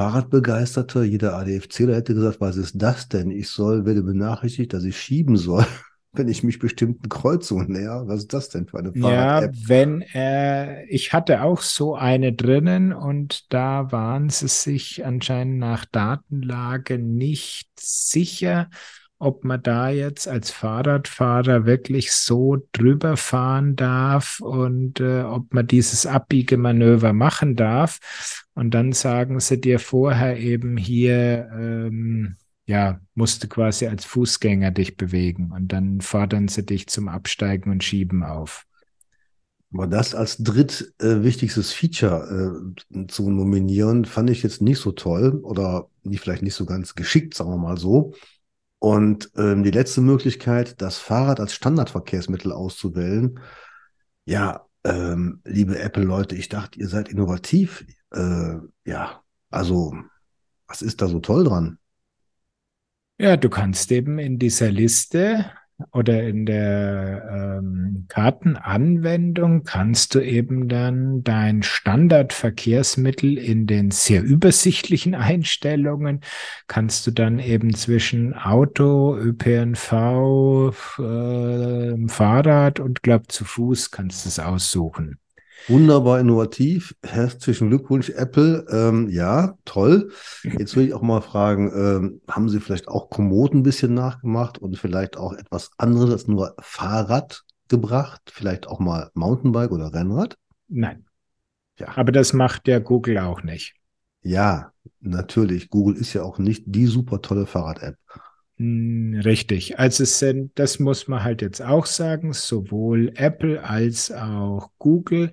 Fahrradbegeisterte, 0.00 1.04
jeder 1.04 1.36
ADFCler 1.36 1.96
hätte 1.96 2.14
gesagt, 2.14 2.40
was 2.40 2.56
ist 2.56 2.72
das 2.80 3.10
denn? 3.10 3.30
Ich 3.30 3.50
soll, 3.50 3.84
werde 3.84 4.02
benachrichtigt, 4.02 4.72
dass 4.72 4.84
ich 4.84 4.98
schieben 4.98 5.36
soll, 5.36 5.66
wenn 6.12 6.26
ich 6.26 6.42
mich 6.42 6.58
bestimmten 6.58 7.10
Kreuzungen 7.10 7.70
näher. 7.70 8.04
Was 8.06 8.20
ist 8.20 8.32
das 8.32 8.48
denn 8.48 8.66
für 8.66 8.78
eine 8.78 8.94
Fahrrad-App? 8.94 9.54
Ja, 9.54 9.68
wenn 9.68 10.00
äh, 10.00 10.86
ich 10.86 11.12
hatte 11.12 11.42
auch 11.42 11.60
so 11.60 11.96
eine 11.96 12.32
drinnen 12.32 12.94
und 12.94 13.52
da 13.52 13.92
waren 13.92 14.30
sie 14.30 14.48
sich 14.48 15.04
anscheinend 15.04 15.58
nach 15.58 15.84
Datenlage 15.84 16.98
nicht 16.98 17.68
sicher, 17.78 18.70
ob 19.20 19.44
man 19.44 19.62
da 19.62 19.90
jetzt 19.90 20.26
als 20.26 20.50
Fahrradfahrer 20.50 21.66
wirklich 21.66 22.10
so 22.10 22.66
drüber 22.72 23.18
fahren 23.18 23.76
darf 23.76 24.40
und 24.40 24.98
äh, 24.98 25.22
ob 25.22 25.52
man 25.52 25.66
dieses 25.66 26.06
Abbiegemanöver 26.06 27.12
machen 27.12 27.54
darf. 27.54 28.46
Und 28.54 28.72
dann 28.72 28.92
sagen 28.92 29.38
sie 29.38 29.60
dir 29.60 29.78
vorher 29.78 30.38
eben 30.38 30.78
hier, 30.78 31.50
ähm, 31.52 32.36
ja, 32.64 32.98
musst 33.14 33.44
du 33.44 33.48
quasi 33.48 33.86
als 33.86 34.06
Fußgänger 34.06 34.70
dich 34.70 34.96
bewegen 34.96 35.52
und 35.52 35.68
dann 35.68 36.00
fordern 36.00 36.48
sie 36.48 36.64
dich 36.64 36.86
zum 36.86 37.08
Absteigen 37.08 37.70
und 37.70 37.84
Schieben 37.84 38.24
auf. 38.24 38.64
Aber 39.72 39.86
das 39.86 40.14
als 40.14 40.38
drittwichtigstes 40.38 41.72
äh, 41.72 41.74
Feature 41.76 42.74
äh, 42.94 43.06
zu 43.06 43.30
nominieren, 43.30 44.06
fand 44.06 44.30
ich 44.30 44.42
jetzt 44.42 44.62
nicht 44.62 44.78
so 44.78 44.92
toll 44.92 45.40
oder 45.42 45.90
nicht, 46.04 46.20
vielleicht 46.20 46.42
nicht 46.42 46.54
so 46.54 46.64
ganz 46.64 46.94
geschickt, 46.94 47.34
sagen 47.34 47.50
wir 47.50 47.58
mal 47.58 47.76
so. 47.76 48.14
Und 48.80 49.30
ähm, 49.36 49.62
die 49.62 49.70
letzte 49.70 50.00
Möglichkeit, 50.00 50.80
das 50.80 50.98
Fahrrad 50.98 51.38
als 51.38 51.54
Standardverkehrsmittel 51.54 52.50
auszuwählen. 52.50 53.38
Ja, 54.24 54.66
ähm, 54.84 55.42
liebe 55.44 55.78
Apple-Leute, 55.78 56.34
ich 56.34 56.48
dachte, 56.48 56.80
ihr 56.80 56.88
seid 56.88 57.08
innovativ. 57.08 57.84
Äh, 58.10 58.56
ja, 58.86 59.22
also, 59.50 59.94
was 60.66 60.80
ist 60.80 61.02
da 61.02 61.08
so 61.08 61.20
toll 61.20 61.44
dran? 61.44 61.78
Ja, 63.18 63.36
du 63.36 63.50
kannst 63.50 63.92
eben 63.92 64.18
in 64.18 64.38
dieser 64.38 64.70
Liste 64.70 65.52
oder 65.92 66.22
in 66.22 66.46
der 66.46 67.58
ähm, 67.60 68.06
Kartenanwendung 68.08 69.64
kannst 69.64 70.14
du 70.14 70.20
eben 70.20 70.68
dann 70.68 71.22
dein 71.22 71.62
Standardverkehrsmittel 71.62 73.38
in 73.38 73.66
den 73.66 73.90
sehr 73.90 74.22
übersichtlichen 74.22 75.14
Einstellungen 75.14 76.20
kannst 76.66 77.06
du 77.06 77.10
dann 77.10 77.38
eben 77.38 77.74
zwischen 77.74 78.34
Auto, 78.34 79.16
ÖPNV, 79.16 80.72
äh, 80.98 82.08
Fahrrad 82.08 82.80
und 82.80 83.02
glaub 83.02 83.30
zu 83.30 83.44
Fuß 83.44 83.90
kannst 83.90 84.24
du 84.24 84.28
es 84.28 84.38
aussuchen. 84.38 85.18
Wunderbar 85.68 86.20
innovativ. 86.20 86.94
Herzlichen 87.02 87.68
Glückwunsch, 87.68 88.10
Apple. 88.10 88.66
Ähm, 88.70 89.08
ja, 89.08 89.56
toll. 89.64 90.10
Jetzt 90.42 90.76
will 90.76 90.86
ich 90.86 90.94
auch 90.94 91.02
mal 91.02 91.20
fragen, 91.20 91.70
ähm, 91.74 92.20
haben 92.28 92.48
Sie 92.48 92.60
vielleicht 92.60 92.88
auch 92.88 93.10
Komoot 93.10 93.54
ein 93.54 93.62
bisschen 93.62 93.94
nachgemacht 93.94 94.58
und 94.58 94.78
vielleicht 94.78 95.16
auch 95.16 95.32
etwas 95.32 95.70
anderes 95.78 96.10
als 96.10 96.28
nur 96.28 96.54
Fahrrad 96.60 97.42
gebracht? 97.68 98.22
Vielleicht 98.32 98.66
auch 98.66 98.80
mal 98.80 99.10
Mountainbike 99.14 99.70
oder 99.70 99.92
Rennrad? 99.92 100.36
Nein. 100.68 101.04
Ja. 101.78 101.96
Aber 101.96 102.12
das 102.12 102.32
macht 102.32 102.66
der 102.66 102.80
Google 102.80 103.18
auch 103.18 103.42
nicht. 103.42 103.74
Ja, 104.22 104.72
natürlich. 105.00 105.70
Google 105.70 105.96
ist 105.96 106.12
ja 106.12 106.22
auch 106.22 106.38
nicht 106.38 106.64
die 106.66 106.86
super 106.86 107.22
tolle 107.22 107.46
Fahrrad-App. 107.46 107.96
Hm, 108.60 109.18
richtig. 109.24 109.78
Also 109.78 110.02
es 110.02 110.18
sind, 110.18 110.52
das 110.56 110.78
muss 110.78 111.08
man 111.08 111.24
halt 111.24 111.40
jetzt 111.40 111.62
auch 111.62 111.86
sagen, 111.86 112.34
sowohl 112.34 113.10
Apple 113.16 113.64
als 113.64 114.12
auch 114.12 114.70
Google 114.78 115.32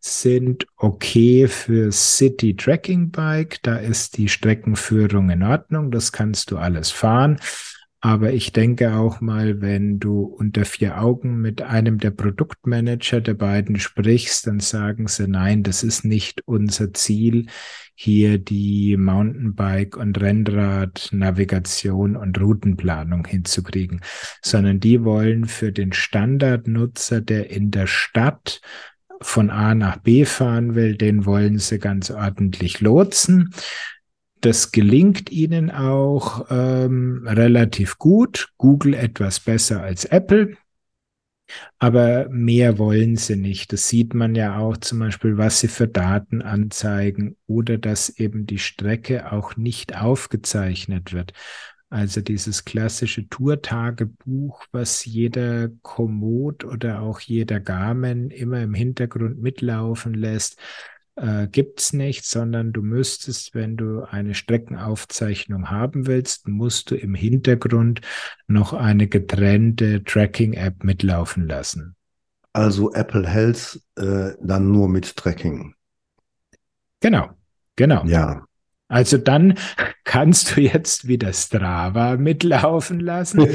sind 0.00 0.66
okay 0.78 1.48
für 1.48 1.92
City 1.92 2.56
Tracking 2.56 3.10
Bike. 3.10 3.58
Da 3.62 3.76
ist 3.76 4.16
die 4.16 4.30
Streckenführung 4.30 5.28
in 5.28 5.42
Ordnung. 5.42 5.90
Das 5.90 6.12
kannst 6.12 6.50
du 6.50 6.56
alles 6.56 6.90
fahren. 6.90 7.38
Aber 8.00 8.32
ich 8.32 8.52
denke 8.52 8.96
auch 8.96 9.20
mal, 9.20 9.60
wenn 9.60 10.00
du 10.00 10.22
unter 10.22 10.64
vier 10.64 11.00
Augen 11.00 11.40
mit 11.42 11.60
einem 11.60 11.98
der 11.98 12.10
Produktmanager 12.10 13.20
der 13.20 13.34
beiden 13.34 13.78
sprichst, 13.78 14.46
dann 14.46 14.60
sagen 14.60 15.08
sie, 15.08 15.28
nein, 15.28 15.62
das 15.62 15.84
ist 15.84 16.04
nicht 16.04 16.40
unser 16.46 16.92
Ziel, 16.94 17.46
hier 18.02 18.38
die 18.38 18.96
Mountainbike- 18.96 19.96
und 19.96 20.20
Rennrad-Navigation 20.20 22.16
und 22.16 22.40
Routenplanung 22.40 23.24
hinzukriegen, 23.24 24.00
sondern 24.42 24.80
die 24.80 25.04
wollen 25.04 25.44
für 25.44 25.70
den 25.70 25.92
Standardnutzer, 25.92 27.20
der 27.20 27.50
in 27.50 27.70
der 27.70 27.86
Stadt 27.86 28.60
von 29.20 29.50
A 29.50 29.76
nach 29.76 29.98
B 29.98 30.24
fahren 30.24 30.74
will, 30.74 30.96
den 30.96 31.26
wollen 31.26 31.58
sie 31.58 31.78
ganz 31.78 32.10
ordentlich 32.10 32.80
lotsen. 32.80 33.50
Das 34.40 34.72
gelingt 34.72 35.30
ihnen 35.30 35.70
auch 35.70 36.46
ähm, 36.50 37.24
relativ 37.24 37.98
gut. 37.98 38.48
Google 38.58 38.94
etwas 38.94 39.38
besser 39.38 39.80
als 39.80 40.04
Apple. 40.06 40.56
Aber 41.78 42.28
mehr 42.30 42.78
wollen 42.78 43.16
sie 43.16 43.36
nicht. 43.36 43.72
Das 43.72 43.88
sieht 43.88 44.14
man 44.14 44.34
ja 44.34 44.58
auch 44.58 44.76
zum 44.76 45.00
Beispiel, 45.00 45.38
was 45.38 45.60
sie 45.60 45.68
für 45.68 45.88
Daten 45.88 46.42
anzeigen 46.42 47.36
oder 47.46 47.78
dass 47.78 48.08
eben 48.08 48.46
die 48.46 48.58
Strecke 48.58 49.32
auch 49.32 49.56
nicht 49.56 49.96
aufgezeichnet 49.96 51.12
wird. 51.12 51.32
Also 51.90 52.22
dieses 52.22 52.64
klassische 52.64 53.28
Tourtagebuch, 53.28 54.64
was 54.72 55.04
jeder 55.04 55.68
Komoot 55.82 56.64
oder 56.64 57.02
auch 57.02 57.20
jeder 57.20 57.60
Garmin 57.60 58.30
immer 58.30 58.62
im 58.62 58.72
Hintergrund 58.72 59.42
mitlaufen 59.42 60.14
lässt, 60.14 60.58
äh, 61.16 61.48
es 61.76 61.92
nicht, 61.92 62.24
sondern 62.24 62.72
du 62.72 62.82
müsstest, 62.82 63.54
wenn 63.54 63.76
du 63.76 64.02
eine 64.02 64.34
Streckenaufzeichnung 64.34 65.70
haben 65.70 66.06
willst, 66.06 66.48
musst 66.48 66.90
du 66.90 66.94
im 66.94 67.14
Hintergrund 67.14 68.00
noch 68.46 68.72
eine 68.72 69.08
getrennte 69.08 70.02
Tracking-App 70.04 70.84
mitlaufen 70.84 71.46
lassen. 71.46 71.96
Also 72.52 72.92
Apple 72.92 73.26
Health 73.26 73.80
äh, 73.96 74.32
dann 74.40 74.70
nur 74.70 74.88
mit 74.88 75.16
Tracking. 75.16 75.74
Genau, 77.00 77.30
genau. 77.76 78.04
Ja. 78.04 78.44
Also 78.92 79.18
dann 79.18 79.58
kannst 80.04 80.56
du 80.56 80.60
jetzt 80.60 81.08
wieder 81.08 81.32
Strava 81.32 82.16
mitlaufen 82.16 83.00
lassen, 83.00 83.40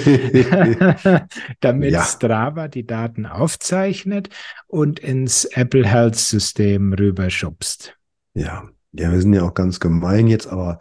damit 1.60 1.92
ja. 1.92 2.04
Strava 2.04 2.68
die 2.68 2.86
Daten 2.86 3.26
aufzeichnet 3.26 4.30
und 4.68 5.00
ins 5.00 5.46
Apple 5.46 5.86
Health 5.86 6.16
System 6.16 6.94
rüberschubst. 6.94 7.96
Ja, 8.34 8.68
ja, 8.92 9.12
wir 9.12 9.22
sind 9.22 9.34
ja 9.34 9.44
auch 9.44 9.54
ganz 9.54 9.80
gemein 9.80 10.28
jetzt, 10.28 10.48
aber 10.48 10.80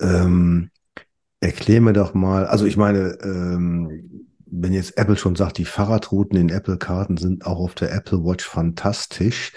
ähm, 0.00 0.70
Erklär 1.40 1.82
mir 1.82 1.92
doch 1.92 2.14
mal, 2.14 2.46
also 2.46 2.64
ich 2.64 2.76
meine, 2.76 3.18
ähm, 3.22 4.30
wenn 4.46 4.72
jetzt 4.72 4.96
Apple 4.96 5.16
schon 5.16 5.36
sagt, 5.36 5.58
die 5.58 5.66
Fahrradrouten 5.66 6.38
in 6.38 6.48
Apple-Karten 6.48 7.18
sind 7.18 7.44
auch 7.44 7.58
auf 7.58 7.74
der 7.74 7.92
Apple 7.92 8.24
Watch 8.24 8.44
fantastisch, 8.44 9.52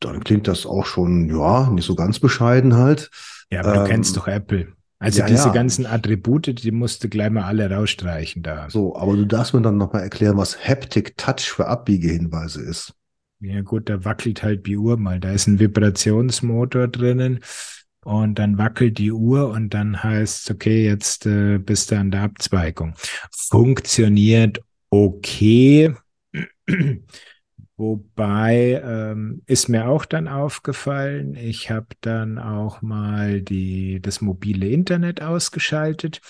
dann 0.00 0.22
klingt 0.22 0.48
das 0.48 0.66
auch 0.66 0.86
schon, 0.86 1.28
ja, 1.28 1.70
nicht 1.70 1.86
so 1.86 1.94
ganz 1.94 2.18
bescheiden 2.18 2.74
halt. 2.74 3.10
Ja, 3.50 3.60
aber 3.60 3.74
ähm, 3.74 3.80
du 3.80 3.88
kennst 3.88 4.16
doch 4.16 4.28
Apple. 4.28 4.68
Also 4.98 5.20
ja, 5.20 5.26
diese 5.26 5.48
ja. 5.48 5.52
ganzen 5.52 5.84
Attribute, 5.84 6.62
die 6.62 6.70
musst 6.70 7.04
du 7.04 7.08
gleich 7.08 7.30
mal 7.30 7.44
alle 7.44 7.70
rausstreichen 7.70 8.42
da. 8.42 8.70
So, 8.70 8.96
aber 8.96 9.14
du 9.14 9.26
darfst 9.26 9.52
mir 9.52 9.60
dann 9.60 9.76
nochmal 9.76 10.02
erklären, 10.02 10.38
was 10.38 10.58
Haptic 10.66 11.16
Touch 11.18 11.50
für 11.50 11.66
Abbiegehinweise 11.66 12.62
ist. 12.62 12.94
Ja 13.40 13.60
gut, 13.60 13.90
da 13.90 14.04
wackelt 14.04 14.42
halt 14.42 14.66
die 14.66 14.78
Uhr 14.78 14.96
mal. 14.96 15.20
Da 15.20 15.32
ist 15.32 15.46
ein 15.46 15.58
Vibrationsmotor 15.58 16.88
drinnen 16.88 17.40
und 18.04 18.38
dann 18.38 18.56
wackelt 18.56 18.96
die 18.96 19.12
Uhr 19.12 19.50
und 19.50 19.74
dann 19.74 20.02
heißt 20.02 20.50
okay, 20.50 20.86
jetzt 20.86 21.26
äh, 21.26 21.58
bist 21.58 21.90
du 21.90 21.98
an 21.98 22.10
der 22.10 22.22
Abzweigung. 22.22 22.94
Funktioniert 23.30 24.60
okay. 24.88 25.94
Wobei 27.78 28.80
ähm, 28.82 29.42
ist 29.44 29.68
mir 29.68 29.88
auch 29.88 30.06
dann 30.06 30.28
aufgefallen, 30.28 31.34
ich 31.34 31.70
habe 31.70 31.88
dann 32.00 32.38
auch 32.38 32.80
mal 32.80 33.42
die, 33.42 34.00
das 34.00 34.22
mobile 34.22 34.66
Internet 34.66 35.20
ausgeschaltet 35.20 36.20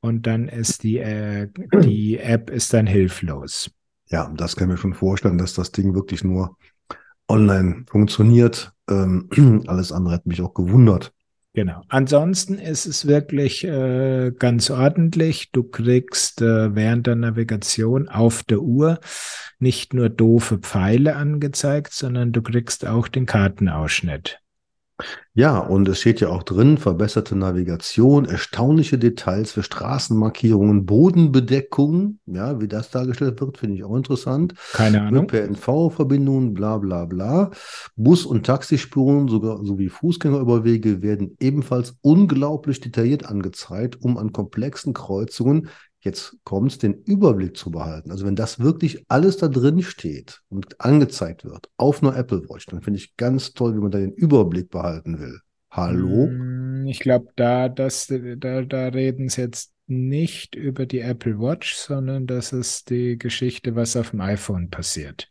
und 0.00 0.28
dann 0.28 0.46
ist 0.46 0.84
die, 0.84 0.98
äh, 0.98 1.48
die 1.82 2.18
App 2.18 2.50
ist 2.50 2.72
dann 2.72 2.86
hilflos. 2.86 3.70
Ja, 4.06 4.32
das 4.36 4.54
kann 4.54 4.68
ich 4.68 4.72
mir 4.74 4.78
schon 4.78 4.94
vorstellen, 4.94 5.38
dass 5.38 5.54
das 5.54 5.72
Ding 5.72 5.94
wirklich 5.94 6.22
nur 6.22 6.56
online 7.26 7.84
funktioniert. 7.88 8.72
Ähm, 8.88 9.28
alles 9.66 9.90
andere 9.90 10.14
hat 10.14 10.26
mich 10.26 10.40
auch 10.40 10.54
gewundert. 10.54 11.12
Genau. 11.54 11.82
Ansonsten 11.88 12.58
ist 12.58 12.86
es 12.86 13.06
wirklich 13.06 13.64
äh, 13.64 14.30
ganz 14.38 14.70
ordentlich. 14.70 15.50
Du 15.50 15.64
kriegst 15.64 16.40
äh, 16.40 16.74
während 16.74 17.06
der 17.06 17.16
Navigation 17.16 18.08
auf 18.08 18.44
der 18.44 18.60
Uhr 18.60 19.00
nicht 19.58 19.92
nur 19.94 20.08
doofe 20.08 20.58
Pfeile 20.58 21.16
angezeigt, 21.16 21.92
sondern 21.92 22.32
du 22.32 22.42
kriegst 22.42 22.86
auch 22.86 23.08
den 23.08 23.26
Kartenausschnitt. 23.26 24.40
Ja, 25.34 25.58
und 25.58 25.88
es 25.88 26.00
steht 26.00 26.20
ja 26.20 26.30
auch 26.30 26.42
drin, 26.42 26.78
verbesserte 26.78 27.36
Navigation, 27.36 28.24
erstaunliche 28.24 28.98
Details 28.98 29.52
für 29.52 29.62
Straßenmarkierungen, 29.62 30.84
Bodenbedeckung, 30.84 32.18
ja, 32.26 32.60
wie 32.60 32.66
das 32.66 32.90
dargestellt 32.90 33.40
wird, 33.40 33.58
finde 33.58 33.76
ich 33.76 33.84
auch 33.84 33.94
interessant. 33.94 34.54
Keine 34.72 35.02
Ahnung. 35.02 35.30
ÖPNV-Verbindungen, 35.30 36.54
bla 36.54 36.78
bla 36.78 37.04
bla. 37.04 37.50
Bus- 37.94 38.26
und 38.26 38.46
Taxispuren 38.46 39.28
sogar 39.28 39.64
sowie 39.64 39.88
Fußgängerüberwege 39.88 41.02
werden 41.02 41.36
ebenfalls 41.38 41.96
unglaublich 42.00 42.80
detailliert 42.80 43.26
angezeigt, 43.26 43.98
um 44.00 44.18
an 44.18 44.32
komplexen 44.32 44.92
Kreuzungen 44.92 45.68
jetzt 46.00 46.36
kommt 46.44 46.72
es, 46.72 46.78
den 46.78 46.94
Überblick 47.04 47.56
zu 47.56 47.70
behalten. 47.70 48.10
Also 48.10 48.26
wenn 48.26 48.36
das 48.36 48.60
wirklich 48.60 49.04
alles 49.08 49.36
da 49.36 49.48
drin 49.48 49.82
steht 49.82 50.40
und 50.48 50.80
angezeigt 50.80 51.44
wird 51.44 51.68
auf 51.76 52.02
einer 52.02 52.16
Apple 52.16 52.48
Watch, 52.48 52.66
dann 52.66 52.82
finde 52.82 52.98
ich 52.98 53.16
ganz 53.16 53.52
toll, 53.52 53.74
wie 53.74 53.80
man 53.80 53.90
da 53.90 53.98
den 53.98 54.12
Überblick 54.12 54.70
behalten 54.70 55.18
will. 55.18 55.40
Hallo? 55.70 56.28
Mm, 56.30 56.86
ich 56.86 57.00
glaube, 57.00 57.28
da, 57.36 57.68
das, 57.68 58.06
da, 58.08 58.62
da 58.62 58.88
reden 58.88 59.28
sie 59.28 59.42
jetzt 59.42 59.72
nicht 59.86 60.54
über 60.54 60.86
die 60.86 61.00
Apple 61.00 61.38
Watch, 61.38 61.74
sondern 61.74 62.26
das 62.26 62.52
ist 62.52 62.90
die 62.90 63.18
Geschichte, 63.18 63.74
was 63.74 63.96
auf 63.96 64.10
dem 64.10 64.20
iPhone 64.20 64.70
passiert. 64.70 65.30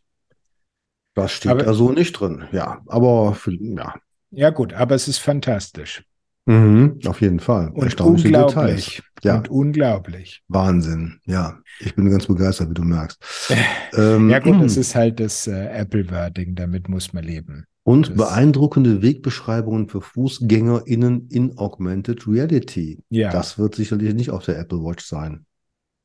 Das 1.14 1.32
steht 1.32 1.50
aber, 1.50 1.64
da 1.64 1.74
so 1.74 1.90
nicht 1.90 2.12
drin, 2.12 2.44
ja. 2.52 2.80
Aber 2.86 3.36
ja. 3.46 3.94
Ja, 4.30 4.50
gut, 4.50 4.72
aber 4.72 4.94
es 4.94 5.08
ist 5.08 5.18
fantastisch. 5.18 6.04
Mhm, 6.48 7.00
auf 7.04 7.20
jeden 7.20 7.40
Fall. 7.40 7.70
Und 7.74 8.00
unglaublich. 8.00 9.02
Ja. 9.22 9.36
Und 9.36 9.50
unglaublich. 9.50 10.42
Wahnsinn. 10.48 11.20
Ja, 11.26 11.58
ich 11.78 11.94
bin 11.94 12.10
ganz 12.10 12.26
begeistert, 12.26 12.70
wie 12.70 12.74
du 12.74 12.84
merkst. 12.84 13.22
ähm, 13.98 14.30
ja 14.30 14.38
gut, 14.38 14.62
das 14.62 14.78
ist 14.78 14.94
halt 14.94 15.20
das 15.20 15.46
äh, 15.46 15.66
Apple-Wording, 15.66 16.54
damit 16.54 16.88
muss 16.88 17.12
man 17.12 17.24
leben. 17.24 17.66
Und 17.82 18.08
das 18.08 18.16
beeindruckende 18.16 19.02
Wegbeschreibungen 19.02 19.88
für 19.88 20.00
FußgängerInnen 20.00 21.28
in 21.28 21.58
Augmented 21.58 22.26
Reality. 22.26 23.02
Ja. 23.10 23.30
Das 23.30 23.58
wird 23.58 23.74
sicherlich 23.74 24.14
nicht 24.14 24.30
auf 24.30 24.44
der 24.46 24.58
Apple 24.58 24.78
Watch 24.78 25.04
sein. 25.04 25.44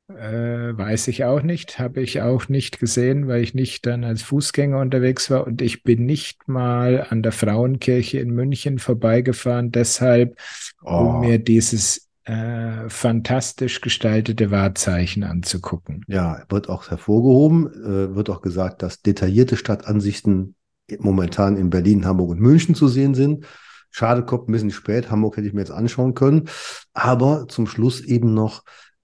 Äh, 0.10 0.78
weiß 0.78 1.08
ich 1.08 1.24
auch 1.24 1.42
nicht, 1.42 1.80
habe 1.80 2.02
ich 2.02 2.22
auch 2.22 2.50
nicht 2.50 2.80
gesehen, 2.80 3.28
weil 3.28 3.42
ich 3.42 3.54
nicht 3.54 3.86
dann 3.86 4.04
als 4.04 4.22
Fußgänger 4.22 4.80
unterwegs 4.80 5.30
war 5.30 5.48
und 5.48 5.62
ich 5.62 5.84
bin 5.84 6.06
nicht 6.06 6.48
mal 6.48 7.08
an 7.10 7.24
der 7.24 7.32
Frauenkirche 7.32 8.20
in 8.20 8.32
München 8.32 8.80
vorbeigefahren, 8.80 9.72
deshalb, 9.72 10.38
oh. 10.84 10.90
um 10.90 11.20
mir 11.22 11.40
dieses 11.40 12.10
äh, 12.26 12.90
fantastisch 12.90 13.80
gestaltete 13.80 14.52
Wahrzeichen 14.52 15.24
anzugucken. 15.24 16.04
Ja, 16.08 16.44
wird 16.50 16.68
auch 16.68 16.90
hervorgehoben, 16.90 17.68
äh, 17.68 18.16
wird 18.16 18.30
auch 18.30 18.42
gesagt, 18.42 18.82
dass 18.82 19.02
detaillierte 19.02 19.56
Stadtansichten 19.56 20.56
momentan 21.00 21.56
in 21.56 21.70
Berlin, 21.70 22.06
Hamburg 22.06 22.32
und 22.32 22.42
München 22.42 22.76
zu 22.76 22.88
sehen 22.88 23.14
sind. 23.14 23.46
Schade, 23.90 24.24
kommt 24.24 24.50
ein 24.50 24.52
bisschen 24.52 24.72
spät. 24.72 25.12
Hamburg 25.12 25.38
hätte 25.38 25.48
ich 25.48 25.54
mir 25.54 25.62
jetzt 25.62 25.72
anschauen 25.72 26.14
können. 26.14 26.50
Aber 26.94 27.48
zum 27.48 27.68
Schluss 27.68 28.02
eben 28.02 28.34
noch 28.34 28.64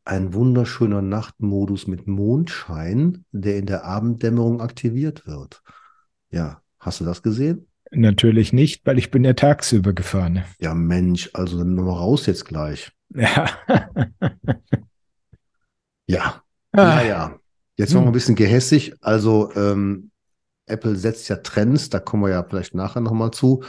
ein 0.10 0.34
wunderschöner 0.34 1.04
Nachtmodus 1.04 1.86
mit 1.86 2.08
Mondschein, 2.08 3.26
der 3.32 3.58
in 3.58 3.68
der 3.68 3.86
Abenddämmerung 3.86 4.60
aktiviert 4.60 5.28
wird. 5.28 5.62
Ja, 6.32 6.64
hast 6.80 7.00
du 7.00 7.06
das 7.06 7.22
gesehen? 7.22 7.68
Natürlich 7.92 8.52
nicht, 8.52 8.84
weil 8.88 8.98
ich 8.98 9.12
bin 9.12 9.24
ja 9.24 9.34
tagsüber 9.34 9.94
gefahren. 9.94 10.44
Ja, 10.60 10.74
Mensch, 10.74 11.30
also 11.34 11.60
dann 11.60 11.76
noch 11.76 12.00
raus 12.00 12.26
jetzt 12.26 12.46
gleich. 12.46 12.92
Ja. 13.14 13.50
ja. 16.08 16.42
Ah. 16.72 16.86
Naja, 16.96 17.40
jetzt 17.76 17.94
noch 17.94 18.02
hm. 18.02 18.08
ein 18.08 18.14
bisschen 18.14 18.36
gehässig. 18.36 18.96
Also 19.02 19.54
ähm, 19.56 20.10
Apple 20.66 20.96
setzt 20.96 21.30
ja 21.30 21.36
Trends, 21.36 21.90
da 21.90 22.00
kommen 22.00 22.24
wir 22.24 22.32
ja 22.32 22.44
vielleicht 22.44 22.74
nachher 22.74 23.02
nochmal 23.02 23.30
zu. 23.30 23.64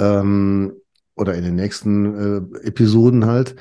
Ähm, 0.00 0.72
oder 1.14 1.34
in 1.34 1.44
den 1.44 1.54
nächsten 1.54 2.54
äh, 2.54 2.66
Episoden 2.66 3.26
halt. 3.26 3.54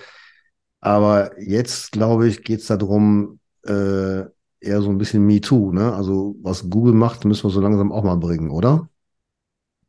Aber 0.82 1.40
jetzt, 1.42 1.92
glaube 1.92 2.28
ich, 2.28 2.44
geht 2.44 2.62
es 2.62 2.68
darum, 2.68 3.40
äh, 3.66 4.22
eher 4.62 4.82
so 4.82 4.90
ein 4.90 4.98
bisschen 4.98 5.26
MeToo, 5.26 5.72
ne? 5.72 5.94
Also 5.94 6.36
was 6.42 6.70
Google 6.70 6.94
macht, 6.94 7.26
müssen 7.26 7.44
wir 7.44 7.50
so 7.52 7.62
langsam 7.62 7.92
auch 7.92 8.04
mal 8.04 8.16
bringen, 8.18 8.50
oder? 8.52 8.90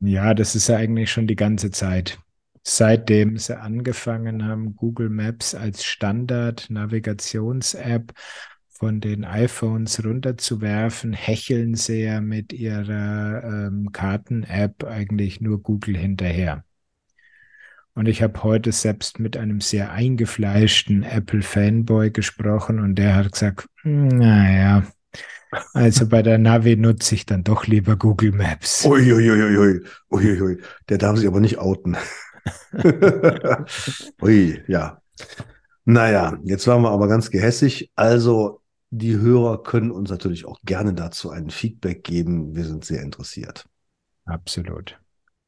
Ja, 0.01 0.35
das 0.35 0.55
ist 0.55 0.69
ja 0.69 0.77
eigentlich 0.77 1.11
schon 1.11 1.27
die 1.27 1.37
ganze 1.37 1.71
Zeit. 1.71 2.19
Seitdem 2.63 3.39
sie 3.39 3.59
angefangen 3.59 4.45
haben, 4.47 4.77
Google 4.77 5.09
Maps 5.11 5.55
als 5.55 5.85
Standard-Navigations-App 5.85 8.13
von 8.69 9.01
den 9.01 9.25
iPhones 9.25 10.05
runterzuwerfen, 10.05 11.13
hecheln 11.13 11.75
sie 11.75 12.03
ja 12.03 12.21
mit 12.21 12.53
ihrer 12.53 13.43
ähm, 13.45 13.91
Karten-App 13.93 14.85
eigentlich 14.85 15.41
nur 15.41 15.61
Google 15.63 15.97
hinterher. 15.97 16.65
Und 18.01 18.07
ich 18.07 18.23
habe 18.23 18.43
heute 18.45 18.73
selbst 18.73 19.19
mit 19.19 19.37
einem 19.37 19.61
sehr 19.61 19.93
eingefleischten 19.93 21.03
Apple-Fanboy 21.03 22.11
gesprochen 22.11 22.81
und 22.81 22.95
der 22.95 23.15
hat 23.15 23.31
gesagt, 23.31 23.67
naja, 23.83 24.85
also 25.75 26.09
bei 26.09 26.23
der 26.23 26.39
Navi 26.39 26.77
nutze 26.77 27.15
ich 27.15 27.27
dann 27.27 27.45
doch 27.45 27.67
lieber 27.67 27.97
Google 27.97 28.33
Maps. 28.33 28.87
Uiuiuiui, 28.87 29.83
Uiuiui. 30.11 30.63
der 30.89 30.97
darf 30.97 31.19
sich 31.19 31.27
aber 31.27 31.41
nicht 31.41 31.59
outen. 31.59 31.99
Ui, 34.23 34.63
ja. 34.67 35.03
Naja, 35.85 36.39
jetzt 36.45 36.67
waren 36.67 36.81
wir 36.81 36.93
aber 36.93 37.07
ganz 37.07 37.31
gehässig. 37.31 37.93
Also 37.97 38.63
die 38.89 39.19
Hörer 39.19 39.63
können 39.63 39.91
uns 39.91 40.09
natürlich 40.09 40.47
auch 40.47 40.59
gerne 40.65 40.95
dazu 40.95 41.29
ein 41.29 41.51
Feedback 41.51 42.03
geben. 42.03 42.57
Wir 42.57 42.65
sind 42.65 42.83
sehr 42.83 43.03
interessiert. 43.03 43.69
Absolut. 44.25 44.99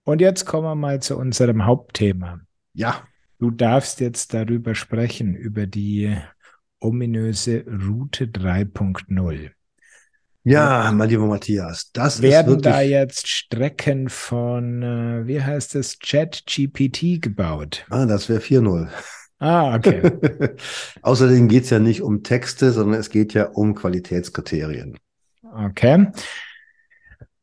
Und 0.04 0.20
jetzt 0.20 0.46
kommen 0.46 0.64
wir 0.64 0.74
mal 0.74 1.00
zu 1.00 1.16
unserem 1.16 1.64
Hauptthema. 1.64 2.40
Ja. 2.74 3.06
Du 3.38 3.50
darfst 3.50 4.00
jetzt 4.00 4.34
darüber 4.34 4.74
sprechen, 4.74 5.34
über 5.34 5.66
die 5.66 6.16
ominöse 6.80 7.64
Route 7.66 8.26
3.0. 8.26 9.50
Ja, 10.44 10.90
mein 10.92 11.08
lieber 11.08 11.26
Matthias, 11.26 11.92
das 11.92 12.20
werden 12.20 12.60
da 12.60 12.80
jetzt 12.80 13.28
Strecken 13.28 14.08
von, 14.08 14.82
äh, 14.82 15.26
wie 15.26 15.40
heißt 15.40 15.76
es, 15.76 16.00
ChatGPT 16.00 17.22
gebaut? 17.22 17.86
Ah, 17.90 18.06
das 18.06 18.28
wäre 18.28 18.40
4.0. 18.40 18.88
Ah, 19.38 19.76
okay. 19.76 20.02
Außerdem 21.02 21.46
geht 21.46 21.64
es 21.64 21.70
ja 21.70 21.78
nicht 21.78 22.02
um 22.02 22.24
Texte, 22.24 22.72
sondern 22.72 22.98
es 22.98 23.10
geht 23.10 23.34
ja 23.34 23.46
um 23.46 23.76
Qualitätskriterien. 23.76 24.98
Okay. 25.52 26.08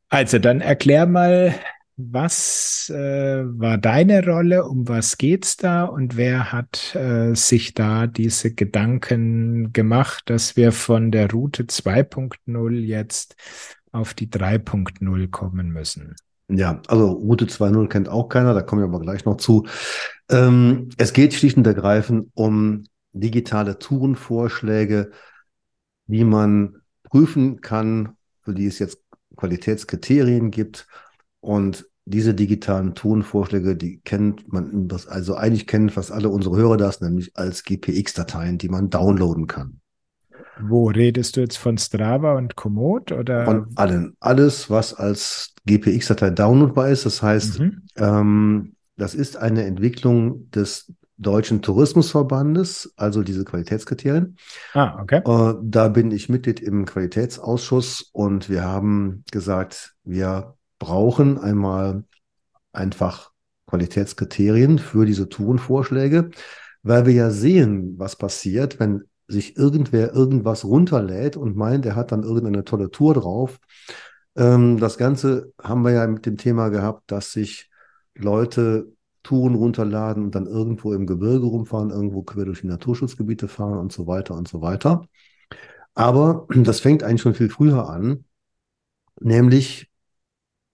Also 0.09 0.39
dann 0.39 0.59
erklär 0.59 1.05
mal, 1.05 1.55
was 2.01 2.89
äh, 2.89 3.43
war 3.43 3.77
deine 3.77 4.25
Rolle? 4.25 4.65
Um 4.65 4.87
was 4.87 5.17
geht's 5.17 5.57
da? 5.57 5.83
Und 5.83 6.15
wer 6.15 6.51
hat 6.51 6.95
äh, 6.95 7.35
sich 7.35 7.73
da 7.73 8.07
diese 8.07 8.53
Gedanken 8.53 9.73
gemacht, 9.73 10.29
dass 10.29 10.55
wir 10.55 10.71
von 10.71 11.11
der 11.11 11.29
Route 11.29 11.63
2.0 11.63 12.79
jetzt 12.79 13.35
auf 13.91 14.13
die 14.13 14.27
3.0 14.27 15.29
kommen 15.29 15.71
müssen? 15.71 16.15
Ja, 16.47 16.81
also 16.87 17.11
Route 17.11 17.45
2.0 17.45 17.87
kennt 17.89 18.09
auch 18.09 18.29
keiner, 18.29 18.53
da 18.53 18.61
kommen 18.61 18.81
wir 18.81 18.87
aber 18.87 19.01
gleich 19.01 19.25
noch 19.25 19.37
zu. 19.37 19.67
Ähm, 20.29 20.89
es 20.97 21.11
geht 21.13 21.33
schlicht 21.33 21.57
und 21.57 21.67
ergreifend 21.67 22.29
um 22.33 22.85
digitale 23.11 23.77
Tourenvorschläge, 23.77 25.11
die 26.07 26.23
man 26.23 26.77
prüfen 27.03 27.59
kann, 27.61 28.15
für 28.41 28.53
die 28.53 28.67
es 28.67 28.79
jetzt 28.79 28.99
Qualitätskriterien 29.35 30.49
gibt. 30.49 30.87
Und 31.41 31.85
diese 32.05 32.33
digitalen 32.33 32.95
Tonvorschläge, 32.95 33.75
die 33.75 33.99
kennt 33.99 34.51
man, 34.51 34.87
also 35.07 35.35
eigentlich 35.35 35.67
kennen 35.67 35.89
fast 35.89 36.11
alle 36.11 36.29
unsere 36.29 36.57
Hörer 36.57 36.77
das, 36.77 37.01
nämlich 37.01 37.37
als 37.37 37.63
GPX-Dateien, 37.63 38.57
die 38.57 38.69
man 38.69 38.89
downloaden 38.89 39.47
kann. 39.47 39.79
Wo 40.61 40.87
redest 40.87 41.37
du 41.37 41.41
jetzt 41.41 41.57
von 41.57 41.77
Strava 41.77 42.35
und 42.35 42.55
Komoot 42.55 43.11
oder? 43.11 43.45
Von 43.45 43.67
allen. 43.75 44.17
Alles, 44.19 44.69
was 44.69 44.93
als 44.93 45.53
GPX-Datei 45.65 46.31
downloadbar 46.31 46.89
ist. 46.89 47.05
Das 47.05 47.21
heißt, 47.21 47.59
mhm. 47.59 47.83
ähm, 47.95 48.75
das 48.97 49.15
ist 49.15 49.37
eine 49.37 49.63
Entwicklung 49.63 50.49
des 50.51 50.93
Deutschen 51.17 51.61
Tourismusverbandes, 51.61 52.93
also 52.95 53.23
diese 53.23 53.43
Qualitätskriterien. 53.43 54.37
Ah, 54.73 55.01
okay. 55.01 55.21
Äh, 55.25 55.55
da 55.61 55.89
bin 55.89 56.11
ich 56.11 56.29
Mitglied 56.29 56.59
im 56.61 56.85
Qualitätsausschuss 56.85 58.09
und 58.13 58.49
wir 58.49 58.63
haben 58.63 59.23
gesagt, 59.31 59.95
wir 60.03 60.55
brauchen 60.79 61.37
einmal 61.37 62.03
einfach 62.71 63.31
Qualitätskriterien 63.67 64.79
für 64.79 65.05
diese 65.05 65.29
Tourenvorschläge, 65.29 66.31
weil 66.81 67.05
wir 67.05 67.13
ja 67.13 67.29
sehen, 67.29 67.95
was 67.97 68.15
passiert, 68.15 68.79
wenn 68.79 69.03
sich 69.27 69.57
irgendwer 69.57 70.13
irgendwas 70.13 70.65
runterlädt 70.65 71.37
und 71.37 71.55
meint, 71.55 71.85
er 71.85 71.95
hat 71.95 72.11
dann 72.11 72.23
irgendeine 72.23 72.63
tolle 72.63 72.89
Tour 72.89 73.13
drauf. 73.13 73.59
Ähm, 74.35 74.79
das 74.79 74.97
Ganze 74.97 75.53
haben 75.61 75.83
wir 75.83 75.91
ja 75.91 76.07
mit 76.07 76.25
dem 76.25 76.37
Thema 76.37 76.69
gehabt, 76.69 77.11
dass 77.11 77.31
sich 77.31 77.69
Leute 78.15 78.91
Touren 79.21 79.55
runterladen 79.55 80.23
und 80.23 80.35
dann 80.35 80.47
irgendwo 80.47 80.93
im 80.93 81.05
Gebirge 81.05 81.45
rumfahren, 81.45 81.91
irgendwo 81.91 82.23
quer 82.23 82.45
durch 82.45 82.61
die 82.61 82.67
Naturschutzgebiete 82.67 83.47
fahren 83.47 83.77
und 83.77 83.91
so 83.91 84.07
weiter 84.07 84.35
und 84.35 84.47
so 84.47 84.61
weiter. 84.61 85.05
Aber 85.93 86.47
das 86.55 86.79
fängt 86.79 87.03
eigentlich 87.03 87.21
schon 87.21 87.35
viel 87.35 87.49
früher 87.49 87.89
an, 87.89 88.25
nämlich 89.19 89.88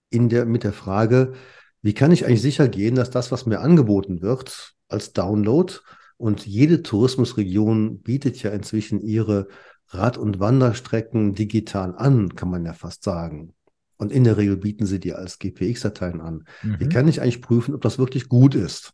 in 0.09 0.29
der, 0.29 0.45
mit 0.45 0.63
der 0.63 0.73
Frage, 0.73 1.33
wie 1.81 1.93
kann 1.93 2.11
ich 2.11 2.25
eigentlich 2.25 2.41
sicher 2.41 2.67
gehen, 2.67 2.95
dass 2.95 3.11
das, 3.11 3.31
was 3.31 3.45
mir 3.45 3.59
angeboten 3.59 4.21
wird 4.21 4.73
als 4.87 5.13
Download, 5.13 5.73
und 6.17 6.45
jede 6.45 6.81
Tourismusregion 6.81 7.99
bietet 7.99 8.41
ja 8.41 8.51
inzwischen 8.51 9.01
ihre 9.01 9.47
Rad- 9.89 10.17
und 10.17 10.39
Wanderstrecken 10.39 11.35
digital 11.35 11.93
an, 11.95 12.35
kann 12.35 12.49
man 12.49 12.65
ja 12.65 12.73
fast 12.73 13.03
sagen. 13.03 13.53
Und 13.97 14.11
in 14.11 14.23
der 14.23 14.37
Regel 14.37 14.57
bieten 14.57 14.85
sie 14.85 14.99
die 14.99 15.13
als 15.13 15.39
GPX-Dateien 15.39 16.21
an. 16.21 16.45
Mhm. 16.63 16.79
Wie 16.79 16.89
kann 16.89 17.07
ich 17.07 17.21
eigentlich 17.21 17.41
prüfen, 17.41 17.75
ob 17.75 17.81
das 17.81 17.97
wirklich 17.97 18.27
gut 18.27 18.55
ist? 18.55 18.93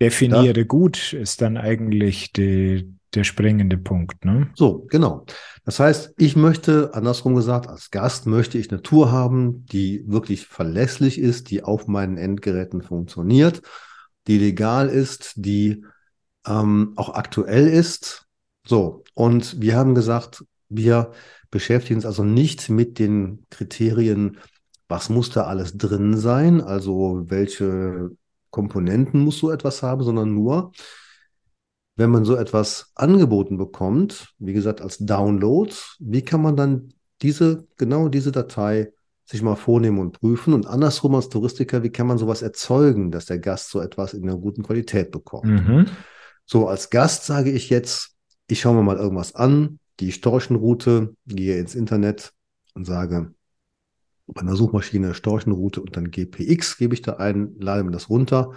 Definiere 0.00 0.52
da, 0.52 0.62
gut 0.62 1.12
ist 1.12 1.40
dann 1.40 1.56
eigentlich 1.56 2.32
die, 2.32 2.95
der 3.16 3.24
springende 3.24 3.78
Punkt. 3.78 4.24
Ne? 4.24 4.50
So, 4.54 4.86
genau. 4.88 5.24
Das 5.64 5.80
heißt, 5.80 6.14
ich 6.18 6.36
möchte, 6.36 6.94
andersrum 6.94 7.34
gesagt, 7.34 7.68
als 7.68 7.90
Gast 7.90 8.26
möchte 8.26 8.58
ich 8.58 8.70
eine 8.70 8.82
Tour 8.82 9.10
haben, 9.10 9.66
die 9.66 10.04
wirklich 10.06 10.46
verlässlich 10.46 11.18
ist, 11.18 11.50
die 11.50 11.64
auf 11.64 11.88
meinen 11.88 12.18
Endgeräten 12.18 12.82
funktioniert, 12.82 13.62
die 14.26 14.38
legal 14.38 14.88
ist, 14.88 15.32
die 15.36 15.84
ähm, 16.46 16.92
auch 16.96 17.14
aktuell 17.14 17.66
ist. 17.66 18.26
So, 18.64 19.04
und 19.14 19.60
wir 19.60 19.76
haben 19.76 19.94
gesagt, 19.94 20.44
wir 20.68 21.12
beschäftigen 21.50 21.98
uns 21.98 22.06
also 22.06 22.22
nicht 22.22 22.68
mit 22.68 22.98
den 22.98 23.46
Kriterien, 23.50 24.38
was 24.88 25.08
muss 25.08 25.30
da 25.30 25.44
alles 25.44 25.76
drin 25.76 26.16
sein, 26.16 26.60
also 26.60 27.24
welche 27.26 28.10
Komponenten 28.50 29.20
muss 29.20 29.38
so 29.38 29.50
etwas 29.50 29.82
haben, 29.82 30.02
sondern 30.02 30.34
nur, 30.34 30.72
wenn 31.96 32.10
man 32.10 32.24
so 32.24 32.36
etwas 32.36 32.92
angeboten 32.94 33.56
bekommt, 33.56 34.34
wie 34.38 34.52
gesagt, 34.52 34.82
als 34.82 34.98
Download, 34.98 35.72
wie 35.98 36.22
kann 36.22 36.42
man 36.42 36.56
dann 36.56 36.92
diese, 37.22 37.66
genau 37.78 38.08
diese 38.08 38.32
Datei 38.32 38.92
sich 39.24 39.42
mal 39.42 39.56
vornehmen 39.56 39.98
und 39.98 40.20
prüfen? 40.20 40.52
Und 40.52 40.66
andersrum 40.66 41.14
als 41.14 41.30
Touristiker, 41.30 41.82
wie 41.82 41.90
kann 41.90 42.06
man 42.06 42.18
sowas 42.18 42.42
erzeugen, 42.42 43.10
dass 43.10 43.24
der 43.26 43.38
Gast 43.38 43.70
so 43.70 43.80
etwas 43.80 44.12
in 44.14 44.22
einer 44.22 44.38
guten 44.38 44.62
Qualität 44.62 45.10
bekommt? 45.10 45.46
Mhm. 45.46 45.86
So, 46.44 46.68
als 46.68 46.90
Gast 46.90 47.24
sage 47.24 47.50
ich 47.50 47.70
jetzt, 47.70 48.12
ich 48.46 48.60
schaue 48.60 48.76
mir 48.76 48.82
mal 48.82 48.98
irgendwas 48.98 49.34
an, 49.34 49.80
die 49.98 50.12
Storchenroute, 50.12 51.16
gehe 51.26 51.58
ins 51.58 51.74
Internet 51.74 52.32
und 52.74 52.84
sage, 52.84 53.32
bei 54.26 54.42
einer 54.42 54.54
Suchmaschine 54.54 55.14
Storchenroute 55.14 55.80
und 55.80 55.96
dann 55.96 56.10
GPX 56.10 56.76
gebe 56.76 56.94
ich 56.94 57.02
da 57.02 57.14
ein, 57.14 57.56
lade 57.58 57.84
mir 57.84 57.92
das 57.92 58.10
runter. 58.10 58.52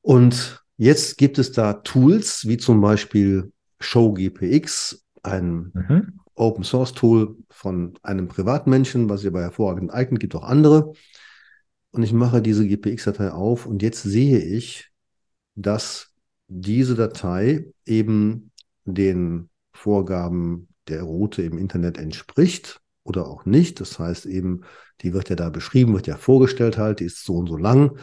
Und 0.00 0.64
jetzt 0.76 1.18
gibt 1.18 1.38
es 1.38 1.52
da 1.52 1.74
Tools, 1.74 2.46
wie 2.46 2.56
zum 2.56 2.80
Beispiel 2.80 3.52
Show 3.80 4.12
GPX, 4.12 5.04
ein 5.22 5.72
mhm. 5.74 6.20
Open 6.34 6.64
Source 6.64 6.92
Tool 6.92 7.36
von 7.48 7.98
einem 8.02 8.28
Privatmenschen, 8.28 9.08
was 9.08 9.20
sich 9.20 9.28
aber 9.28 9.40
hervorragend 9.40 9.92
eignet, 9.92 10.20
gibt 10.20 10.34
auch 10.34 10.44
andere. 10.44 10.92
Und 11.90 12.02
ich 12.02 12.12
mache 12.12 12.42
diese 12.42 12.66
GPX-Datei 12.66 13.30
auf 13.30 13.66
und 13.66 13.82
jetzt 13.82 14.02
sehe 14.02 14.38
ich, 14.38 14.90
dass 15.54 16.12
diese 16.48 16.94
Datei 16.94 17.72
eben 17.86 18.50
den 18.84 19.48
Vorgaben 19.72 20.68
der 20.88 21.02
Route 21.02 21.42
im 21.42 21.58
Internet 21.58 21.98
entspricht 21.98 22.80
oder 23.02 23.26
auch 23.26 23.46
nicht. 23.46 23.80
Das 23.80 23.98
heißt 23.98 24.26
eben, 24.26 24.62
die 25.00 25.12
wird 25.12 25.28
ja 25.30 25.36
da 25.36 25.48
beschrieben, 25.50 25.94
wird 25.94 26.06
ja 26.06 26.16
vorgestellt 26.16 26.78
halt, 26.78 27.00
die 27.00 27.04
ist 27.04 27.24
so 27.24 27.36
und 27.36 27.48
so 27.48 27.56
lang, 27.56 27.98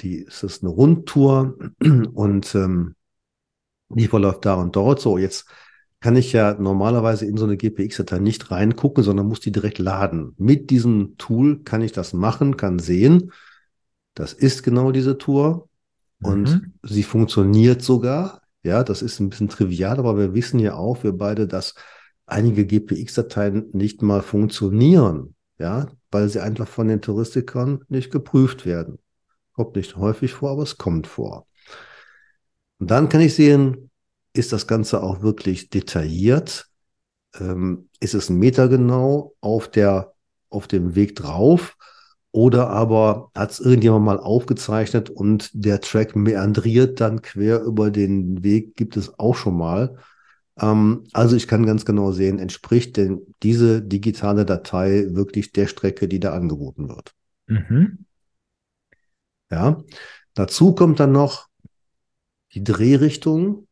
die 0.00 0.16
ist 0.16 0.42
es 0.42 0.62
eine 0.62 0.70
Rundtour 0.70 1.56
und 2.14 2.54
ähm, 2.54 2.94
die 3.88 4.06
verläuft 4.06 4.44
da 4.44 4.54
und 4.54 4.76
dort. 4.76 5.00
So, 5.00 5.18
jetzt 5.18 5.46
kann 6.00 6.16
ich 6.16 6.32
ja 6.32 6.54
normalerweise 6.54 7.26
in 7.26 7.36
so 7.36 7.44
eine 7.44 7.56
GPX-Datei 7.56 8.18
nicht 8.18 8.50
reingucken, 8.50 9.04
sondern 9.04 9.26
muss 9.26 9.40
die 9.40 9.52
direkt 9.52 9.78
laden. 9.78 10.34
Mit 10.38 10.70
diesem 10.70 11.16
Tool 11.18 11.62
kann 11.62 11.82
ich 11.82 11.92
das 11.92 12.12
machen, 12.12 12.56
kann 12.56 12.78
sehen, 12.78 13.32
das 14.14 14.32
ist 14.32 14.62
genau 14.62 14.92
diese 14.92 15.18
Tour 15.18 15.68
und 16.22 16.50
mhm. 16.50 16.72
sie 16.82 17.02
funktioniert 17.02 17.82
sogar. 17.82 18.42
Ja, 18.62 18.82
das 18.84 19.02
ist 19.02 19.20
ein 19.20 19.30
bisschen 19.30 19.48
trivial, 19.48 19.98
aber 19.98 20.18
wir 20.18 20.34
wissen 20.34 20.58
ja 20.58 20.74
auch, 20.74 21.02
wir 21.02 21.12
beide, 21.12 21.46
dass 21.46 21.74
einige 22.26 22.66
GPX-Dateien 22.66 23.70
nicht 23.72 24.02
mal 24.02 24.22
funktionieren, 24.22 25.34
ja, 25.58 25.86
weil 26.10 26.28
sie 26.28 26.40
einfach 26.40 26.68
von 26.68 26.88
den 26.88 27.00
Touristikern 27.00 27.82
nicht 27.88 28.10
geprüft 28.10 28.66
werden. 28.66 28.98
Kommt 29.60 29.76
nicht 29.76 29.96
häufig 29.96 30.32
vor, 30.32 30.52
aber 30.52 30.62
es 30.62 30.78
kommt 30.78 31.06
vor. 31.06 31.46
Und 32.78 32.90
dann 32.90 33.10
kann 33.10 33.20
ich 33.20 33.34
sehen, 33.34 33.90
ist 34.32 34.54
das 34.54 34.66
Ganze 34.66 35.02
auch 35.02 35.20
wirklich 35.20 35.68
detailliert? 35.68 36.66
Ähm, 37.38 37.90
ist 38.00 38.14
es 38.14 38.30
metergenau 38.30 39.34
auf 39.42 39.70
der, 39.70 40.14
auf 40.48 40.66
dem 40.66 40.94
Weg 40.94 41.14
drauf? 41.14 41.76
Oder 42.32 42.70
aber 42.70 43.30
hat 43.34 43.50
es 43.50 43.60
irgendjemand 43.60 44.06
mal 44.06 44.18
aufgezeichnet 44.18 45.10
und 45.10 45.50
der 45.52 45.82
Track 45.82 46.16
meandriert 46.16 46.98
dann 46.98 47.20
quer 47.20 47.60
über 47.62 47.90
den 47.90 48.42
Weg, 48.42 48.76
gibt 48.76 48.96
es 48.96 49.18
auch 49.18 49.34
schon 49.34 49.58
mal. 49.58 49.98
Ähm, 50.58 51.04
also 51.12 51.36
ich 51.36 51.46
kann 51.48 51.66
ganz 51.66 51.84
genau 51.84 52.12
sehen, 52.12 52.38
entspricht 52.38 52.96
denn 52.96 53.20
diese 53.42 53.82
digitale 53.82 54.46
Datei 54.46 55.08
wirklich 55.10 55.52
der 55.52 55.66
Strecke, 55.66 56.08
die 56.08 56.18
da 56.18 56.32
angeboten 56.32 56.88
wird. 56.88 57.12
Mhm. 57.46 58.06
Ja, 59.50 59.82
dazu 60.34 60.74
kommt 60.74 61.00
dann 61.00 61.12
noch 61.12 61.48
die 62.54 62.64
Drehrichtung. 62.64 63.66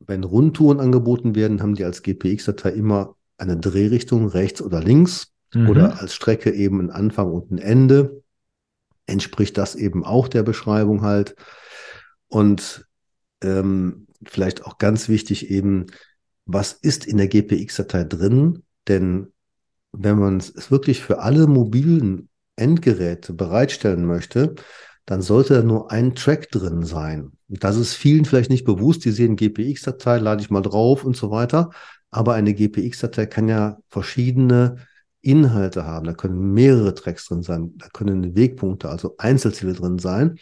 Wenn 0.00 0.24
Rundtouren 0.24 0.80
angeboten 0.80 1.34
werden, 1.34 1.60
haben 1.60 1.74
die 1.74 1.84
als 1.84 2.02
GPX-Datei 2.02 2.70
immer 2.70 3.16
eine 3.36 3.56
Drehrichtung 3.56 4.28
rechts 4.28 4.62
oder 4.62 4.80
links 4.80 5.32
mhm. 5.54 5.68
oder 5.68 6.00
als 6.00 6.14
Strecke 6.14 6.52
eben 6.52 6.80
ein 6.80 6.90
Anfang 6.90 7.32
und 7.32 7.50
ein 7.50 7.58
Ende. 7.58 8.22
Entspricht 9.06 9.58
das 9.58 9.74
eben 9.74 10.04
auch 10.04 10.28
der 10.28 10.42
Beschreibung 10.42 11.02
halt. 11.02 11.34
Und 12.28 12.86
ähm, 13.42 14.06
vielleicht 14.24 14.64
auch 14.64 14.78
ganz 14.78 15.08
wichtig 15.08 15.50
eben, 15.50 15.86
was 16.44 16.72
ist 16.72 17.06
in 17.06 17.16
der 17.16 17.28
GPX-Datei 17.28 18.04
drin? 18.04 18.62
Denn 18.86 19.32
wenn 19.92 20.18
man 20.18 20.38
es 20.38 20.70
wirklich 20.70 21.02
für 21.02 21.18
alle 21.20 21.46
mobilen 21.46 22.28
Endgeräte 22.58 23.32
bereitstellen 23.32 24.04
möchte, 24.04 24.54
dann 25.06 25.22
sollte 25.22 25.54
da 25.54 25.62
nur 25.62 25.90
ein 25.90 26.14
Track 26.14 26.50
drin 26.50 26.82
sein. 26.82 27.32
Das 27.48 27.76
ist 27.76 27.94
vielen 27.94 28.26
vielleicht 28.26 28.50
nicht 28.50 28.64
bewusst. 28.64 29.04
Die 29.04 29.10
sehen 29.10 29.36
GPX-Datei, 29.36 30.18
lade 30.18 30.42
ich 30.42 30.50
mal 30.50 30.60
drauf 30.60 31.04
und 31.04 31.16
so 31.16 31.30
weiter. 31.30 31.70
Aber 32.10 32.34
eine 32.34 32.52
GPX-Datei 32.52 33.26
kann 33.26 33.48
ja 33.48 33.78
verschiedene 33.88 34.76
Inhalte 35.22 35.84
haben. 35.84 36.06
Da 36.06 36.12
können 36.12 36.52
mehrere 36.52 36.94
Tracks 36.94 37.26
drin 37.26 37.42
sein. 37.42 37.72
Da 37.78 37.88
können 37.88 38.36
Wegpunkte, 38.36 38.88
also 38.88 39.14
Einzelziele 39.18 39.72
drin 39.72 39.98
sein. 39.98 40.38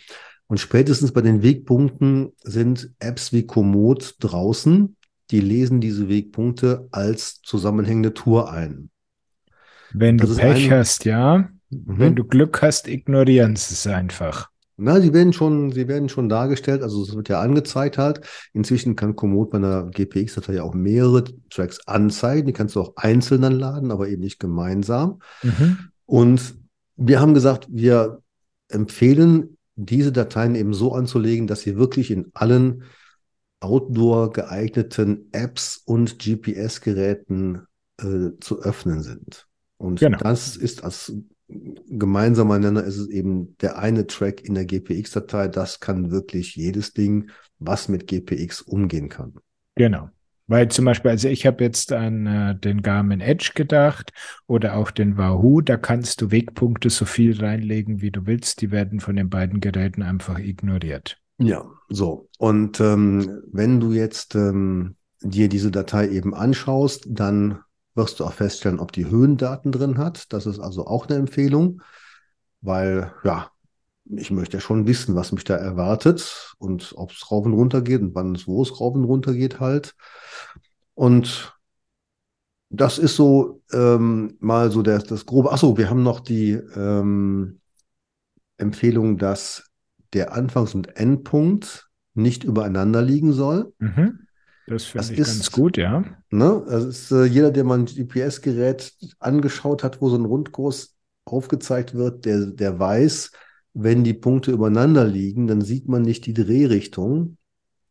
Und 0.48 0.58
spätestens 0.58 1.12
bei 1.12 1.22
den 1.22 1.42
Wegpunkten 1.42 2.32
sind 2.42 2.90
Apps 2.98 3.32
wie 3.32 3.46
Komoot 3.46 4.16
draußen, 4.20 4.96
die 5.30 5.40
lesen 5.40 5.80
diese 5.80 6.08
Wegpunkte 6.08 6.88
als 6.92 7.40
zusammenhängende 7.42 8.14
Tour 8.14 8.50
ein. 8.50 8.90
Wenn 9.92 10.18
das 10.18 10.30
du 10.30 10.36
Pech 10.36 10.66
ein, 10.66 10.78
hast, 10.78 11.04
ja. 11.04 11.48
Mhm. 11.70 11.98
Wenn 11.98 12.16
du 12.16 12.24
Glück 12.24 12.62
hast, 12.62 12.88
ignorieren 12.88 13.56
sie 13.56 13.74
es 13.74 13.86
einfach. 13.86 14.50
Na, 14.78 15.00
sie 15.00 15.14
werden 15.14 15.32
schon, 15.32 15.72
sie 15.72 15.88
werden 15.88 16.10
schon 16.10 16.28
dargestellt, 16.28 16.82
also 16.82 17.02
es 17.02 17.16
wird 17.16 17.30
ja 17.30 17.40
angezeigt 17.40 17.96
halt. 17.96 18.20
Inzwischen 18.52 18.94
kann 18.94 19.16
Komoot 19.16 19.50
bei 19.50 19.56
einer 19.56 19.84
GPX-Datei 19.86 20.54
ja 20.54 20.64
auch 20.64 20.74
mehrere 20.74 21.24
Tracks 21.48 21.86
anzeigen. 21.86 22.46
Die 22.46 22.52
kannst 22.52 22.76
du 22.76 22.82
auch 22.82 22.92
einzeln 22.96 23.40
dann 23.42 23.54
laden, 23.54 23.90
aber 23.90 24.08
eben 24.08 24.20
nicht 24.20 24.38
gemeinsam. 24.38 25.20
Mhm. 25.42 25.78
Und 26.04 26.56
wir 26.96 27.20
haben 27.20 27.32
gesagt, 27.32 27.68
wir 27.70 28.20
empfehlen, 28.68 29.56
diese 29.76 30.12
Dateien 30.12 30.54
eben 30.54 30.74
so 30.74 30.92
anzulegen, 30.92 31.46
dass 31.46 31.60
sie 31.60 31.76
wirklich 31.76 32.10
in 32.10 32.30
allen 32.34 32.84
Outdoor 33.60 34.32
geeigneten 34.32 35.28
Apps 35.32 35.80
und 35.84 36.18
GPS-Geräten 36.18 37.66
äh, 37.98 38.30
zu 38.40 38.60
öffnen 38.60 39.02
sind. 39.02 39.46
Und 39.78 40.00
genau. 40.00 40.18
das 40.18 40.56
ist 40.56 40.84
als 40.84 41.14
gemeinsamer 41.48 42.58
Nenner 42.58 42.84
ist 42.84 42.96
es 42.96 43.08
eben 43.08 43.56
der 43.58 43.78
eine 43.78 44.06
Track 44.06 44.44
in 44.44 44.54
der 44.54 44.64
GPX-Datei. 44.64 45.48
Das 45.48 45.80
kann 45.80 46.10
wirklich 46.10 46.56
jedes 46.56 46.92
Ding, 46.92 47.30
was 47.58 47.88
mit 47.88 48.06
GPX 48.06 48.62
umgehen 48.62 49.08
kann. 49.08 49.34
Genau. 49.76 50.10
Weil 50.48 50.68
zum 50.68 50.84
Beispiel, 50.84 51.10
also 51.10 51.28
ich 51.28 51.44
habe 51.44 51.64
jetzt 51.64 51.92
an 51.92 52.26
äh, 52.26 52.56
den 52.56 52.82
Garmin 52.82 53.20
Edge 53.20 53.52
gedacht 53.54 54.12
oder 54.46 54.76
auch 54.76 54.92
den 54.92 55.18
Wahoo, 55.18 55.60
da 55.60 55.76
kannst 55.76 56.20
du 56.20 56.30
Wegpunkte 56.30 56.88
so 56.88 57.04
viel 57.04 57.36
reinlegen, 57.40 58.00
wie 58.00 58.12
du 58.12 58.26
willst. 58.26 58.60
Die 58.60 58.70
werden 58.70 59.00
von 59.00 59.16
den 59.16 59.28
beiden 59.28 59.60
Geräten 59.60 60.02
einfach 60.02 60.38
ignoriert. 60.38 61.18
Ja, 61.38 61.64
so. 61.88 62.28
Und 62.38 62.80
ähm, 62.80 63.42
wenn 63.52 63.80
du 63.80 63.92
jetzt 63.92 64.36
ähm, 64.36 64.94
dir 65.20 65.48
diese 65.48 65.72
Datei 65.72 66.08
eben 66.08 66.32
anschaust, 66.32 67.06
dann 67.10 67.58
wirst 67.96 68.20
du 68.20 68.24
auch 68.24 68.32
feststellen, 68.32 68.78
ob 68.78 68.92
die 68.92 69.06
Höhendaten 69.06 69.72
drin 69.72 69.98
hat. 69.98 70.32
Das 70.32 70.46
ist 70.46 70.60
also 70.60 70.86
auch 70.86 71.06
eine 71.06 71.16
Empfehlung, 71.16 71.82
weil 72.60 73.12
ja, 73.24 73.50
ich 74.04 74.30
möchte 74.30 74.58
ja 74.58 74.60
schon 74.60 74.86
wissen, 74.86 75.16
was 75.16 75.32
mich 75.32 75.44
da 75.44 75.56
erwartet 75.56 76.54
und 76.58 76.92
ob 76.96 77.10
es 77.10 77.30
rauf 77.30 77.44
und 77.44 77.54
runter 77.54 77.80
geht 77.80 78.02
und 78.02 78.14
wann 78.14 78.34
es, 78.34 78.46
wo 78.46 78.62
es 78.62 78.80
rauf 78.80 78.94
und 78.94 79.04
runter 79.04 79.32
geht 79.32 79.58
halt. 79.58 79.94
Und 80.94 81.56
das 82.68 82.98
ist 82.98 83.16
so 83.16 83.62
ähm, 83.72 84.36
mal 84.40 84.70
so 84.70 84.82
der, 84.82 84.98
das 84.98 85.26
grobe. 85.26 85.52
Achso, 85.52 85.76
wir 85.76 85.90
haben 85.90 86.02
noch 86.02 86.20
die 86.20 86.52
ähm, 86.52 87.60
Empfehlung, 88.58 89.18
dass 89.18 89.70
der 90.12 90.32
Anfangs- 90.32 90.74
und 90.74 90.96
Endpunkt 90.96 91.88
nicht 92.14 92.44
übereinander 92.44 93.02
liegen 93.02 93.32
soll. 93.32 93.72
Mhm. 93.78 94.25
Das 94.66 94.84
finde 94.84 95.12
ich 95.12 95.18
ist, 95.20 95.26
ganz 95.26 95.52
gut, 95.52 95.76
ja. 95.76 96.04
Ne, 96.30 96.64
das 96.68 96.84
ist 96.84 97.10
äh, 97.12 97.24
jeder, 97.24 97.50
der 97.50 97.64
mal 97.64 97.78
ein 97.78 97.86
GPS-Gerät 97.86 98.94
angeschaut 99.18 99.84
hat, 99.84 100.00
wo 100.00 100.08
so 100.08 100.16
ein 100.16 100.24
Rundkurs 100.24 100.96
aufgezeigt 101.24 101.94
wird, 101.94 102.24
der, 102.24 102.46
der 102.46 102.78
weiß, 102.78 103.32
wenn 103.74 104.04
die 104.04 104.14
Punkte 104.14 104.52
übereinander 104.52 105.04
liegen, 105.04 105.46
dann 105.46 105.60
sieht 105.60 105.88
man 105.88 106.02
nicht 106.02 106.26
die 106.26 106.34
Drehrichtung. 106.34 107.36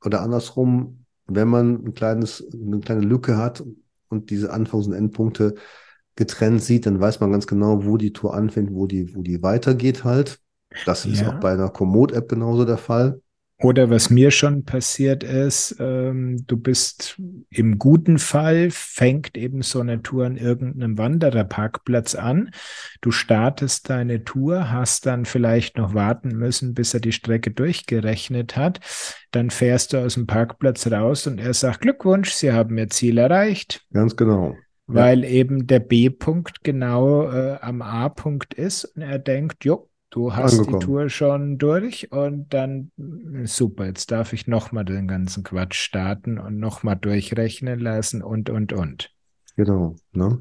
Oder 0.03 0.21
andersrum, 0.21 1.05
wenn 1.27 1.47
man 1.47 1.85
ein 1.85 1.93
kleines, 1.93 2.45
eine 2.53 2.79
kleine 2.79 3.01
Lücke 3.01 3.37
hat 3.37 3.63
und 4.09 4.29
diese 4.29 4.51
Anfangs- 4.51 4.87
und 4.87 4.93
Endpunkte 4.93 5.55
getrennt 6.15 6.63
sieht, 6.63 6.85
dann 6.85 6.99
weiß 6.99 7.19
man 7.19 7.31
ganz 7.31 7.45
genau, 7.47 7.85
wo 7.85 7.97
die 7.97 8.13
Tour 8.13 8.33
anfängt, 8.33 8.73
wo 8.73 8.87
die, 8.87 9.15
wo 9.15 9.21
die 9.21 9.43
weitergeht 9.43 10.03
halt. 10.03 10.39
Das 10.85 11.05
ist 11.05 11.23
auch 11.25 11.39
bei 11.39 11.53
einer 11.53 11.69
Komoot-App 11.69 12.27
genauso 12.29 12.65
der 12.65 12.77
Fall. 12.77 13.21
Oder 13.65 13.89
was 13.89 14.11
mir 14.11 14.29
schon 14.29 14.63
passiert 14.63 15.23
ist, 15.23 15.77
ähm, 15.79 16.45
du 16.45 16.55
bist 16.55 17.19
im 17.49 17.79
guten 17.79 18.19
Fall, 18.19 18.69
fängt 18.69 19.35
eben 19.35 19.63
so 19.63 19.79
eine 19.79 20.03
Tour 20.03 20.27
an 20.27 20.37
irgendeinem 20.37 20.99
Wandererparkplatz 20.99 22.13
an. 22.13 22.51
Du 23.01 23.09
startest 23.09 23.89
deine 23.89 24.23
Tour, 24.23 24.71
hast 24.71 25.07
dann 25.07 25.25
vielleicht 25.25 25.79
noch 25.79 25.95
warten 25.95 26.37
müssen, 26.37 26.75
bis 26.75 26.93
er 26.93 26.99
die 26.99 27.11
Strecke 27.11 27.49
durchgerechnet 27.49 28.55
hat. 28.55 28.81
Dann 29.31 29.49
fährst 29.49 29.93
du 29.93 29.97
aus 29.97 30.13
dem 30.13 30.27
Parkplatz 30.27 30.85
raus 30.91 31.25
und 31.25 31.39
er 31.39 31.55
sagt, 31.55 31.81
Glückwunsch, 31.81 32.33
Sie 32.33 32.51
haben 32.51 32.77
Ihr 32.77 32.89
Ziel 32.89 33.17
erreicht. 33.17 33.83
Ganz 33.91 34.15
genau. 34.15 34.55
Weil 34.85 35.23
ja. 35.23 35.29
eben 35.31 35.65
der 35.65 35.79
B-Punkt 35.79 36.63
genau 36.63 37.31
äh, 37.31 37.57
am 37.61 37.81
A-Punkt 37.81 38.53
ist 38.53 38.85
und 38.85 39.01
er 39.01 39.17
denkt, 39.17 39.65
jo, 39.65 39.89
Du 40.09 40.33
hast 40.33 40.53
angekommen. 40.53 40.79
die 40.79 40.85
Tour 40.85 41.09
schon 41.09 41.57
durch 41.57 42.11
und 42.11 42.53
dann 42.53 42.91
super, 43.43 43.85
jetzt 43.85 44.11
darf 44.11 44.31
ich 44.31 44.47
nochmal 44.47 44.85
den 44.85 45.07
ganzen 45.07 45.43
Quatsch 45.43 45.75
starten 45.75 46.37
und 46.39 46.57
nochmal 46.57 46.95
durchrechnen 46.95 47.79
lassen 47.79 48.23
und, 48.23 48.49
und, 48.49 48.71
und. 48.71 49.11
Genau. 49.57 49.95
Ne? 50.13 50.39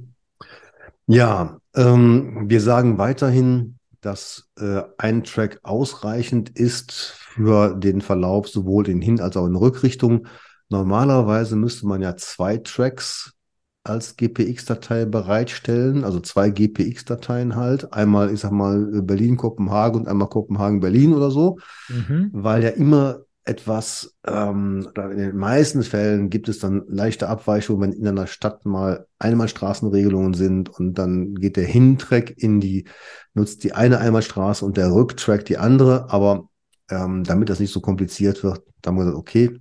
Ja, 1.07 1.59
ähm, 1.75 2.45
wir 2.49 2.61
sagen 2.61 2.99
weiterhin, 2.99 3.79
dass 4.01 4.51
äh, 4.59 4.83
ein 4.99 5.25
Track 5.25 5.59
ausreichend 5.63 6.51
ist 6.51 6.93
für 6.93 7.75
den 7.75 8.01
Verlauf 8.01 8.49
sowohl 8.49 8.89
in 8.89 9.01
Hin- 9.01 9.21
als 9.21 9.37
auch 9.37 9.47
in 9.47 9.57
Rückrichtung. 9.57 10.27
Normalerweise 10.69 11.57
müsste 11.57 11.87
man 11.87 12.01
ja 12.01 12.17
zwei 12.17 12.59
Tracks 12.59 13.35
als 13.85 14.17
GPX-Datei 14.17 15.05
bereitstellen, 15.05 16.05
also 16.05 16.19
zwei 16.19 16.49
GPX-Dateien 16.49 17.55
halt. 17.55 17.93
Einmal, 17.93 18.33
ich 18.33 18.41
sag 18.41 18.51
mal, 18.51 19.03
Berlin-Kopenhagen 19.03 20.01
und 20.01 20.09
einmal 20.09 20.29
Kopenhagen-Berlin 20.29 21.13
oder 21.13 21.31
so, 21.31 21.59
mhm. 21.89 22.31
weil 22.33 22.65
ja 22.65 22.71
immer 22.71 23.21
etwas, 23.45 24.17
ähm, 24.27 24.87
oder 24.89 25.11
in 25.11 25.19
den 25.19 25.37
meisten 25.37 25.83
Fällen 25.83 26.31
gibt 26.31 26.49
es 26.49 26.59
dann 26.61 26.85
leichte 26.89 27.29
Abweichungen, 27.29 27.83
wenn 27.83 27.93
in 27.93 28.09
einer 28.09 28.27
Stadt 28.27 28.65
mal 28.65 29.07
Einmalstraßenregelungen 29.19 30.33
sind 30.33 30.71
und 30.71 30.95
dann 30.95 31.35
geht 31.35 31.57
der 31.57 31.67
Hintrack 31.67 32.31
in 32.39 32.61
die, 32.61 32.87
nutzt 33.35 33.63
die 33.65 33.75
eine 33.75 33.99
Einmalstraße 33.99 34.65
und 34.65 34.79
der 34.79 34.93
Rücktrack 34.93 35.45
die 35.45 35.59
andere, 35.59 36.11
aber 36.11 36.49
ähm, 36.91 37.23
damit 37.25 37.51
das 37.51 37.61
nicht 37.61 37.73
so 37.73 37.81
kompliziert 37.81 38.43
wird, 38.43 38.63
da 38.81 38.89
haben 38.89 38.97
wir 38.97 39.05
gesagt, 39.05 39.19
okay, 39.19 39.61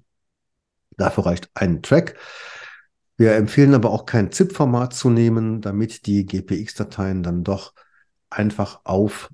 dafür 0.96 1.26
reicht 1.26 1.50
ein 1.54 1.82
Track. 1.82 2.16
Wir 3.18 3.36
empfehlen 3.36 3.74
aber 3.74 3.92
auch 3.92 4.06
kein 4.06 4.32
ZIP-Format 4.32 4.94
zu 4.94 5.10
nehmen, 5.10 5.62
damit 5.62 6.08
die 6.08 6.26
GPX-Dateien 6.26 7.24
dann 7.24 7.44
doch 7.44 7.74
einfach 8.30 8.82
auf 8.86 9.30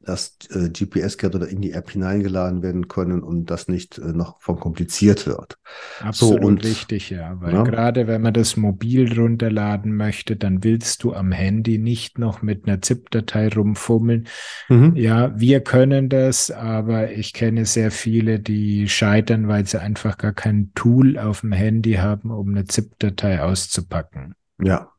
das 0.00 0.38
äh, 0.50 0.70
GPS-Gerät 0.70 1.34
oder 1.34 1.48
in 1.48 1.60
die 1.60 1.72
App 1.72 1.90
hineingeladen 1.90 2.62
werden 2.62 2.88
können 2.88 3.22
und 3.22 3.46
das 3.46 3.68
nicht 3.68 3.98
äh, 3.98 4.12
noch 4.12 4.40
verkompliziert 4.40 5.26
wird. 5.26 5.58
Absolut 6.00 6.40
so, 6.40 6.46
und, 6.46 6.64
richtig, 6.64 7.10
ja. 7.10 7.36
Weil 7.40 7.54
ja. 7.54 7.62
gerade 7.62 8.06
wenn 8.06 8.22
man 8.22 8.32
das 8.32 8.56
mobil 8.56 9.12
runterladen 9.18 9.94
möchte, 9.94 10.36
dann 10.36 10.62
willst 10.62 11.02
du 11.02 11.14
am 11.14 11.32
Handy 11.32 11.78
nicht 11.78 12.18
noch 12.18 12.42
mit 12.42 12.66
einer 12.66 12.80
ZIP-Datei 12.80 13.48
rumfummeln. 13.48 14.28
Mhm. 14.68 14.94
Ja, 14.94 15.38
wir 15.38 15.60
können 15.60 16.08
das, 16.08 16.50
aber 16.50 17.10
ich 17.12 17.32
kenne 17.32 17.66
sehr 17.66 17.90
viele, 17.90 18.38
die 18.38 18.88
scheitern, 18.88 19.48
weil 19.48 19.66
sie 19.66 19.80
einfach 19.80 20.16
gar 20.16 20.32
kein 20.32 20.70
Tool 20.74 21.18
auf 21.18 21.40
dem 21.40 21.52
Handy 21.52 21.94
haben, 21.94 22.30
um 22.30 22.50
eine 22.50 22.64
ZIP-Datei 22.66 23.42
auszupacken. 23.42 24.34
Ja. 24.62 24.92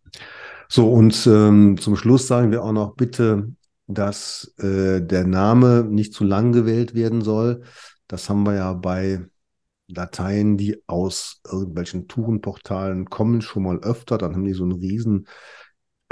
So, 0.67 0.91
und 0.91 1.25
ähm, 1.25 1.77
zum 1.79 1.95
Schluss 1.95 2.27
sagen 2.27 2.51
wir 2.51 2.63
auch 2.63 2.73
noch, 2.73 2.95
bitte 2.95 3.53
dass 3.89 4.53
äh, 4.59 5.01
der 5.01 5.25
Name 5.25 5.83
nicht 5.83 6.13
zu 6.13 6.23
lang 6.23 6.51
gewählt 6.51 6.93
werden 6.93 7.21
soll. 7.21 7.63
Das 8.07 8.29
haben 8.29 8.43
wir 8.43 8.55
ja 8.55 8.73
bei 8.73 9.25
Dateien, 9.87 10.57
die 10.57 10.83
aus 10.87 11.41
irgendwelchen 11.49 12.07
Tourenportalen 12.07 13.09
kommen, 13.09 13.41
schon 13.41 13.63
mal 13.63 13.79
öfter. 13.79 14.17
Dann 14.17 14.35
haben 14.35 14.45
die 14.45 14.53
so 14.53 14.63
einen 14.63 14.73
riesen 14.73 15.27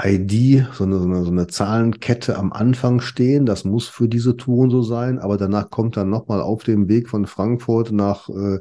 ID, 0.02 0.66
so 0.74 0.84
eine, 0.84 0.98
so 0.98 1.04
eine, 1.04 1.24
so 1.24 1.30
eine 1.30 1.46
Zahlenkette 1.46 2.36
am 2.36 2.52
Anfang 2.52 3.00
stehen. 3.00 3.46
Das 3.46 3.64
muss 3.64 3.86
für 3.88 4.08
diese 4.08 4.36
Touren 4.36 4.70
so 4.70 4.82
sein. 4.82 5.20
Aber 5.20 5.36
danach 5.36 5.70
kommt 5.70 5.96
dann 5.96 6.10
nochmal 6.10 6.40
auf 6.40 6.64
dem 6.64 6.88
Weg 6.88 7.08
von 7.08 7.26
Frankfurt 7.26 7.92
nach 7.92 8.28
äh, 8.28 8.58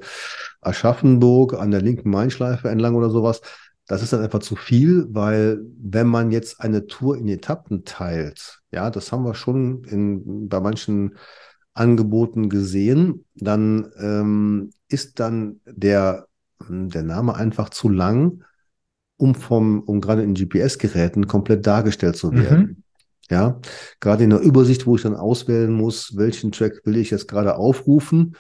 Aschaffenburg 0.62 1.56
an 1.56 1.71
der 1.71 1.82
linken 1.82 2.12
Mainschleife 2.12 2.69
entlang 2.69 2.95
oder 2.95 3.10
sowas 3.10 3.41
das 3.88 4.03
ist 4.03 4.12
dann 4.13 4.21
einfach 4.21 4.39
zu 4.39 4.56
viel, 4.56 5.08
weil 5.10 5.62
wenn 5.80 6.08
man 6.08 6.32
jetzt 6.32 6.60
eine 6.60 6.88
Tour 6.88 7.17
in 7.17 7.27
Etappen 7.30 7.86
teilt, 7.86 8.57
ja, 8.71 8.89
das 8.89 9.12
haben 9.12 9.23
wir 9.23 9.34
schon 9.34 9.84
in, 9.86 10.49
bei 10.49 10.60
manchen 10.60 11.15
Angeboten 11.73 12.49
gesehen, 12.49 13.25
dann 13.36 13.91
ähm, 13.99 14.71
ist 14.88 15.19
dann 15.19 15.62
der, 15.65 16.27
der 16.67 17.03
Name 17.03 17.36
einfach 17.36 17.69
zu 17.69 17.89
lang, 17.89 18.43
um 19.17 19.36
vom, 19.36 19.82
um 19.82 20.01
gerade 20.01 20.23
in 20.23 20.34
GPS-Geräten 20.34 21.27
komplett 21.27 21.65
dargestellt 21.65 22.17
zu 22.17 22.34
werden. 22.34 22.62
Mhm. 22.62 22.84
Ja, 23.30 23.60
gerade 23.99 24.23
in 24.23 24.30
der 24.30 24.39
Übersicht, 24.39 24.86
wo 24.86 24.95
ich 24.95 25.01
dann 25.01 25.15
auswählen 25.15 25.71
muss, 25.71 26.15
welchen 26.15 26.51
Track 26.51 26.82
will 26.86 26.95
ich 26.95 27.10
jetzt 27.10 27.27
gerade 27.27 27.58
aufrufen, 27.58 28.38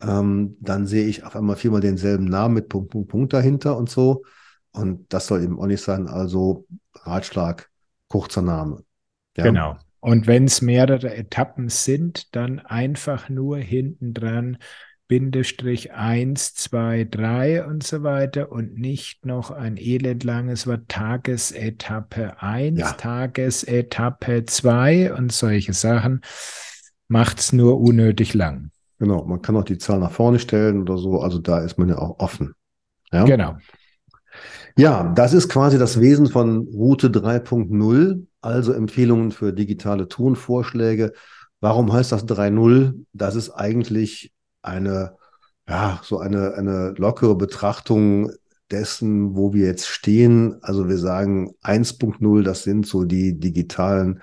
ähm, 0.00 0.56
dann 0.60 0.86
sehe 0.86 1.06
ich 1.06 1.24
auf 1.24 1.36
einmal 1.36 1.56
viermal 1.56 1.82
denselben 1.82 2.24
Namen 2.24 2.54
mit 2.54 2.68
Punkt, 2.68 2.90
Punkt, 2.90 3.10
Punkt 3.10 3.32
dahinter 3.32 3.76
und 3.76 3.90
so. 3.90 4.24
Und 4.72 5.12
das 5.12 5.26
soll 5.26 5.44
eben 5.44 5.60
auch 5.60 5.66
nicht 5.66 5.82
sein. 5.82 6.08
Also 6.08 6.66
Ratschlag, 6.94 7.70
kurzer 8.08 8.42
Name. 8.42 8.82
Ja? 9.36 9.44
Genau. 9.44 9.76
Und 10.00 10.26
wenn 10.26 10.44
es 10.44 10.62
mehrere 10.62 11.14
Etappen 11.14 11.68
sind, 11.68 12.34
dann 12.34 12.58
einfach 12.58 13.28
nur 13.28 13.58
hinten 13.58 14.14
dran 14.14 14.58
Bindestrich 15.12 15.92
1, 15.92 16.54
2, 16.54 17.06
3 17.10 17.66
und 17.66 17.82
so 17.82 18.02
weiter 18.02 18.50
und 18.50 18.78
nicht 18.78 19.26
noch 19.26 19.50
ein 19.50 19.76
elendlanges 19.76 20.66
Wort 20.66 20.88
Tagesetappe 20.88 22.40
1, 22.40 22.80
ja. 22.80 22.92
Tagesetappe 22.92 24.44
2 24.46 25.12
und 25.12 25.30
solche 25.30 25.74
Sachen 25.74 26.22
macht 27.08 27.40
es 27.40 27.52
nur 27.52 27.78
unnötig 27.78 28.32
lang. 28.32 28.70
Genau, 28.98 29.24
man 29.26 29.42
kann 29.42 29.56
auch 29.56 29.64
die 29.64 29.78
Zahl 29.78 29.98
nach 29.98 30.12
vorne 30.12 30.38
stellen 30.38 30.80
oder 30.80 30.96
so, 30.96 31.20
also 31.20 31.38
da 31.38 31.58
ist 31.58 31.78
man 31.78 31.90
ja 31.90 31.98
auch 31.98 32.18
offen. 32.18 32.54
Ja? 33.12 33.24
Genau. 33.24 33.58
Ja, 34.78 35.12
das 35.14 35.34
ist 35.34 35.50
quasi 35.50 35.78
das 35.78 36.00
Wesen 36.00 36.28
von 36.28 36.66
Route 36.68 37.08
3.0, 37.08 38.26
also 38.42 38.72
Empfehlungen 38.72 39.30
für 39.30 39.52
digitale 39.52 40.08
Tonvorschläge. 40.08 41.12
Warum 41.60 41.92
heißt 41.92 42.12
das 42.12 42.26
3.0? 42.26 43.06
Das 43.12 43.36
ist 43.36 43.50
eigentlich 43.50 44.32
eine, 44.62 45.16
ja, 45.68 46.00
so 46.02 46.18
eine, 46.18 46.54
eine 46.54 46.90
lockere 46.98 47.36
Betrachtung 47.36 48.32
dessen, 48.70 49.36
wo 49.36 49.52
wir 49.52 49.66
jetzt 49.66 49.86
stehen. 49.86 50.58
Also 50.62 50.88
wir 50.88 50.98
sagen 50.98 51.52
1.0, 51.62 52.42
das 52.42 52.64
sind 52.64 52.86
so 52.86 53.04
die 53.04 53.38
digitalen 53.38 54.22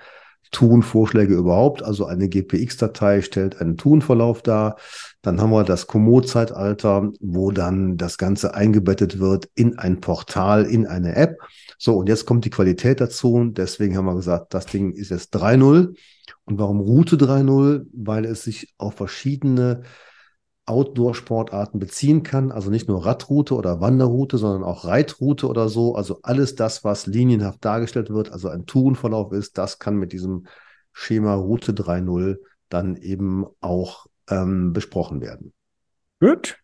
Tun-Vorschläge 0.50 1.34
überhaupt. 1.34 1.82
Also 1.82 2.04
eine 2.06 2.28
GPX-Datei 2.28 3.22
stellt 3.22 3.60
einen 3.60 3.76
Tun-Verlauf 3.76 4.42
dar. 4.42 4.76
Dann 5.22 5.40
haben 5.40 5.50
wir 5.50 5.64
das 5.64 5.86
Komoot-Zeitalter, 5.86 7.10
wo 7.20 7.50
dann 7.50 7.98
das 7.98 8.16
Ganze 8.16 8.54
eingebettet 8.54 9.18
wird 9.18 9.50
in 9.54 9.78
ein 9.78 10.00
Portal, 10.00 10.64
in 10.64 10.86
eine 10.86 11.14
App. 11.14 11.36
So, 11.78 11.96
und 11.96 12.08
jetzt 12.08 12.24
kommt 12.24 12.46
die 12.46 12.50
Qualität 12.50 13.00
dazu. 13.00 13.50
Deswegen 13.50 13.96
haben 13.96 14.06
wir 14.06 14.14
gesagt, 14.14 14.54
das 14.54 14.66
Ding 14.66 14.92
ist 14.92 15.10
jetzt 15.10 15.34
3.0. 15.36 15.94
Und 16.44 16.58
warum 16.58 16.80
Route 16.80 17.16
3.0? 17.16 17.86
Weil 17.92 18.24
es 18.24 18.44
sich 18.44 18.74
auf 18.78 18.94
verschiedene 18.94 19.82
Outdoor-Sportarten 20.64 21.78
beziehen 21.78 22.22
kann. 22.22 22.50
Also 22.50 22.70
nicht 22.70 22.88
nur 22.88 23.04
Radroute 23.04 23.54
oder 23.54 23.80
Wanderroute, 23.80 24.38
sondern 24.38 24.62
auch 24.62 24.84
Reitroute 24.84 25.48
oder 25.48 25.68
so. 25.68 25.96
Also 25.96 26.20
alles 26.22 26.54
das, 26.54 26.82
was 26.82 27.06
linienhaft 27.06 27.64
dargestellt 27.64 28.08
wird, 28.08 28.32
also 28.32 28.48
ein 28.48 28.66
Tourenverlauf 28.66 29.32
ist, 29.32 29.58
das 29.58 29.78
kann 29.78 29.96
mit 29.96 30.12
diesem 30.12 30.46
Schema 30.92 31.34
Route 31.34 31.72
3.0 31.72 32.38
dann 32.68 32.96
eben 32.96 33.46
auch 33.60 34.06
ähm, 34.30 34.72
besprochen 34.72 35.20
werden. 35.20 35.52
Gut. 36.20 36.58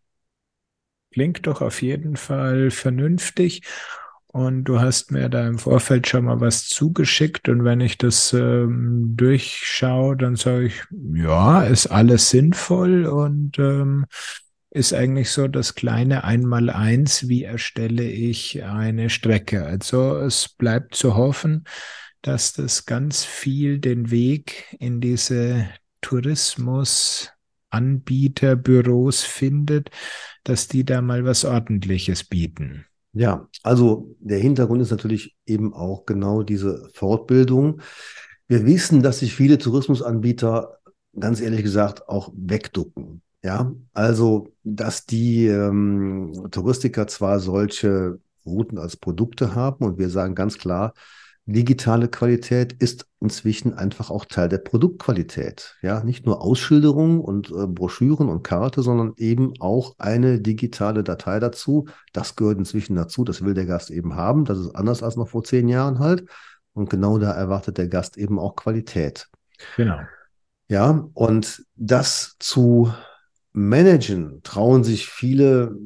Klingt 1.12 1.46
doch 1.46 1.62
auf 1.62 1.82
jeden 1.82 2.16
Fall 2.16 2.70
vernünftig. 2.70 3.62
Und 4.26 4.64
du 4.64 4.80
hast 4.80 5.12
mir 5.12 5.30
da 5.30 5.46
im 5.46 5.58
Vorfeld 5.58 6.06
schon 6.06 6.26
mal 6.26 6.40
was 6.42 6.66
zugeschickt. 6.66 7.48
Und 7.48 7.64
wenn 7.64 7.80
ich 7.80 7.96
das 7.96 8.34
ähm, 8.34 9.14
durchschaue, 9.16 10.14
dann 10.14 10.36
sage 10.36 10.66
ich, 10.66 10.82
ja, 11.14 11.62
ist 11.62 11.86
alles 11.86 12.28
sinnvoll 12.28 13.06
und 13.06 13.58
ähm, 13.58 14.04
ist 14.68 14.92
eigentlich 14.92 15.30
so 15.30 15.48
das 15.48 15.74
kleine 15.74 16.24
Einmaleins, 16.24 17.28
wie 17.28 17.44
erstelle 17.44 18.04
ich 18.04 18.62
eine 18.62 19.08
Strecke. 19.08 19.64
Also 19.64 20.18
es 20.18 20.50
bleibt 20.50 20.94
zu 20.94 21.16
hoffen, 21.16 21.64
dass 22.20 22.52
das 22.52 22.84
ganz 22.84 23.24
viel 23.24 23.78
den 23.78 24.10
Weg 24.10 24.76
in 24.78 25.00
diese 25.00 25.66
Tourismusanbieterbüros 27.76 29.22
findet, 29.22 29.90
dass 30.44 30.68
die 30.68 30.84
da 30.84 31.02
mal 31.02 31.24
was 31.24 31.44
Ordentliches 31.44 32.24
bieten. 32.24 32.86
Ja, 33.12 33.48
also 33.62 34.14
der 34.20 34.38
Hintergrund 34.38 34.82
ist 34.82 34.90
natürlich 34.90 35.36
eben 35.46 35.72
auch 35.72 36.04
genau 36.04 36.42
diese 36.42 36.88
Fortbildung. 36.92 37.80
Wir 38.46 38.66
wissen, 38.66 39.02
dass 39.02 39.20
sich 39.20 39.34
viele 39.34 39.58
Tourismusanbieter 39.58 40.78
ganz 41.18 41.40
ehrlich 41.40 41.62
gesagt 41.62 42.08
auch 42.08 42.32
wegducken. 42.36 43.22
Ja, 43.42 43.72
also 43.94 44.48
dass 44.64 45.06
die 45.06 45.46
ähm, 45.46 46.48
Touristiker 46.50 47.06
zwar 47.06 47.38
solche 47.38 48.18
Routen 48.44 48.78
als 48.78 48.96
Produkte 48.96 49.54
haben 49.54 49.84
und 49.84 49.98
wir 49.98 50.10
sagen 50.10 50.34
ganz 50.34 50.58
klar, 50.58 50.94
digitale 51.46 52.08
Qualität 52.08 52.72
ist 52.72 53.06
inzwischen 53.20 53.72
einfach 53.72 54.10
auch 54.10 54.24
Teil 54.24 54.48
der 54.48 54.58
Produktqualität. 54.58 55.76
Ja, 55.80 56.02
nicht 56.02 56.26
nur 56.26 56.42
Ausschilderung 56.42 57.20
und 57.20 57.50
äh, 57.50 57.66
Broschüren 57.68 58.28
und 58.28 58.42
Karte, 58.42 58.82
sondern 58.82 59.14
eben 59.16 59.54
auch 59.60 59.94
eine 59.98 60.40
digitale 60.40 61.04
Datei 61.04 61.38
dazu. 61.38 61.86
Das 62.12 62.34
gehört 62.34 62.58
inzwischen 62.58 62.96
dazu. 62.96 63.24
Das 63.24 63.42
will 63.42 63.54
der 63.54 63.66
Gast 63.66 63.90
eben 63.90 64.16
haben. 64.16 64.44
Das 64.44 64.58
ist 64.58 64.74
anders 64.74 65.04
als 65.04 65.16
noch 65.16 65.28
vor 65.28 65.44
zehn 65.44 65.68
Jahren 65.68 66.00
halt. 66.00 66.24
Und 66.72 66.90
genau 66.90 67.18
da 67.18 67.30
erwartet 67.32 67.78
der 67.78 67.88
Gast 67.88 68.18
eben 68.18 68.38
auch 68.38 68.56
Qualität. 68.56 69.28
Genau. 69.76 70.00
Ja, 70.68 71.08
und 71.14 71.64
das 71.76 72.34
zu 72.40 72.92
managen 73.52 74.42
trauen 74.42 74.82
sich 74.82 75.06
viele 75.06 75.76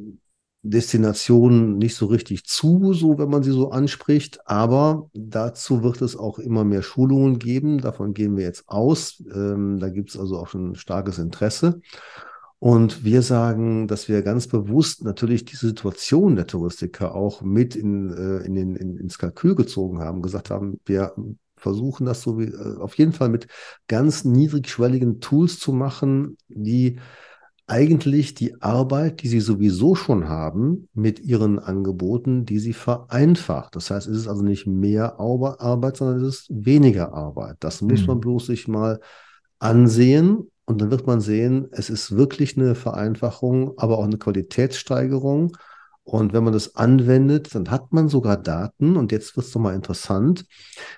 Destinationen 0.62 1.78
nicht 1.78 1.94
so 1.94 2.06
richtig 2.06 2.44
zu, 2.44 2.92
so 2.92 3.18
wenn 3.18 3.30
man 3.30 3.42
sie 3.42 3.52
so 3.52 3.70
anspricht. 3.70 4.40
Aber 4.46 5.08
dazu 5.14 5.82
wird 5.82 6.02
es 6.02 6.16
auch 6.16 6.38
immer 6.38 6.64
mehr 6.64 6.82
Schulungen 6.82 7.38
geben. 7.38 7.78
Davon 7.78 8.12
gehen 8.12 8.36
wir 8.36 8.44
jetzt 8.44 8.68
aus. 8.68 9.22
Ähm, 9.34 9.78
da 9.78 9.88
gibt 9.88 10.10
es 10.10 10.18
also 10.18 10.38
auch 10.38 10.48
schon 10.48 10.74
starkes 10.74 11.18
Interesse. 11.18 11.80
Und 12.58 13.04
wir 13.04 13.22
sagen, 13.22 13.88
dass 13.88 14.08
wir 14.08 14.20
ganz 14.20 14.46
bewusst 14.46 15.02
natürlich 15.02 15.46
die 15.46 15.56
Situation 15.56 16.36
der 16.36 16.46
Touristiker 16.46 17.14
auch 17.14 17.40
mit 17.40 17.74
in, 17.74 18.12
äh, 18.12 18.44
in 18.44 18.54
den, 18.54 18.76
in, 18.76 18.98
ins 18.98 19.16
Kalkül 19.16 19.54
gezogen 19.54 20.00
haben, 20.00 20.20
gesagt 20.20 20.50
haben, 20.50 20.78
wir 20.84 21.14
versuchen 21.56 22.04
das 22.04 22.20
so 22.20 22.38
wie, 22.38 22.44
äh, 22.44 22.76
auf 22.78 22.98
jeden 22.98 23.14
Fall 23.14 23.30
mit 23.30 23.46
ganz 23.88 24.24
niedrigschwelligen 24.24 25.20
Tools 25.20 25.58
zu 25.58 25.72
machen, 25.72 26.36
die 26.48 26.98
eigentlich 27.70 28.34
die 28.34 28.60
Arbeit, 28.60 29.22
die 29.22 29.28
sie 29.28 29.38
sowieso 29.38 29.94
schon 29.94 30.28
haben, 30.28 30.88
mit 30.92 31.20
ihren 31.20 31.60
Angeboten, 31.60 32.44
die 32.44 32.58
sie 32.58 32.72
vereinfacht. 32.72 33.76
Das 33.76 33.92
heißt, 33.92 34.08
es 34.08 34.16
ist 34.16 34.28
also 34.28 34.42
nicht 34.42 34.66
mehr 34.66 35.20
Arbeit, 35.20 35.96
sondern 35.96 36.20
es 36.20 36.40
ist 36.40 36.46
weniger 36.50 37.14
Arbeit. 37.14 37.58
Das 37.60 37.80
muss 37.80 38.00
mhm. 38.00 38.06
man 38.08 38.20
bloß 38.20 38.46
sich 38.46 38.66
mal 38.66 38.98
ansehen 39.60 40.50
und 40.64 40.80
dann 40.80 40.90
wird 40.90 41.06
man 41.06 41.20
sehen, 41.20 41.68
es 41.70 41.90
ist 41.90 42.16
wirklich 42.16 42.56
eine 42.56 42.74
Vereinfachung, 42.74 43.78
aber 43.78 43.98
auch 43.98 44.04
eine 44.04 44.18
Qualitätssteigerung. 44.18 45.56
Und 46.10 46.32
wenn 46.32 46.42
man 46.42 46.52
das 46.52 46.74
anwendet, 46.74 47.54
dann 47.54 47.70
hat 47.70 47.92
man 47.92 48.08
sogar 48.08 48.36
Daten, 48.36 48.96
und 48.96 49.12
jetzt 49.12 49.36
wird 49.36 49.46
es 49.46 49.54
mal 49.54 49.76
interessant, 49.76 50.44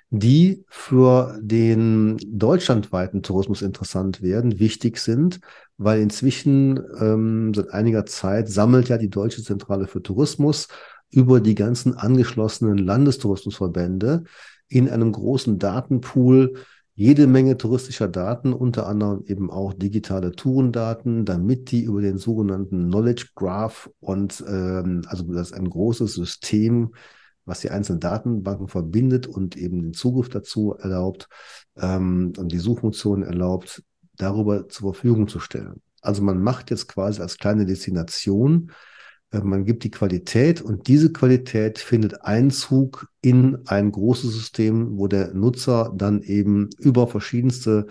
die 0.09 0.65
für 0.71 1.39
den 1.43 2.17
deutschlandweiten 2.25 3.23
Tourismus 3.23 3.61
interessant 3.61 4.23
werden, 4.23 4.59
wichtig 4.59 4.97
sind, 4.97 5.41
weil 5.77 6.01
inzwischen 6.01 6.81
ähm, 6.99 7.53
seit 7.53 7.75
einiger 7.75 8.07
Zeit 8.07 8.49
sammelt 8.49 8.89
ja 8.89 8.97
die 8.97 9.11
Deutsche 9.11 9.43
Zentrale 9.43 9.87
für 9.87 10.03
Tourismus 10.03 10.69
über 11.11 11.43
die 11.43 11.57
ganzen 11.57 11.95
angeschlossenen 11.95 12.79
Landestourismusverbände 12.79 14.25
in 14.69 14.89
einem 14.89 15.13
großen 15.13 15.59
Datenpool 15.59 16.55
jede 16.95 17.27
Menge 17.27 17.57
touristischer 17.57 18.09
Daten, 18.09 18.53
unter 18.53 18.87
anderem 18.87 19.25
eben 19.27 19.51
auch 19.51 19.73
digitale 19.73 20.33
Tourendaten, 20.33 21.25
damit 21.25 21.71
die 21.71 21.85
über 21.85 22.03
den 22.03 22.19
sogenannten 22.19 22.89
Knowledge 22.89 23.29
Graph 23.35 23.91
und 24.01 24.45
ähm, 24.47 25.03
also 25.07 25.25
das 25.33 25.51
ist 25.51 25.57
ein 25.57 25.71
großes 25.71 26.15
System, 26.15 26.93
was 27.45 27.61
die 27.61 27.71
einzelnen 27.71 28.01
Datenbanken 28.01 28.69
verbindet 28.69 29.27
und 29.27 29.57
eben 29.57 29.83
den 29.83 29.95
Zugriff 29.95 30.29
dazu 30.29 30.75
erlaubt 30.75 31.29
ähm, 31.77 32.33
und 32.37 32.53
die 32.53 32.59
Suchfunktion 32.59 33.23
erlaubt, 33.23 33.83
darüber 34.17 34.69
zur 34.69 34.93
Verfügung 34.93 35.29
zu 35.29 35.41
stellen. 35.41 35.81
Also 36.03 36.23
man 36.23 36.43
macht 36.43 36.71
jetzt 36.71 36.89
quasi 36.89 37.23
als 37.23 37.39
kleine 37.39 37.65
Destination 37.65 38.71
man 39.33 39.65
gibt 39.65 39.85
die 39.85 39.91
Qualität 39.91 40.61
und 40.61 40.89
diese 40.89 41.13
Qualität 41.13 41.79
findet 41.79 42.23
Einzug 42.25 43.09
in 43.23 43.67
ein 43.67 43.91
großes 43.91 44.33
System, 44.33 44.99
wo 44.99 45.09
der 45.09 45.33
Nutzer 45.33 45.93
dann 45.97 46.23
eben 46.23 46.69
über 46.79 47.07
verschiedenste 47.07 47.87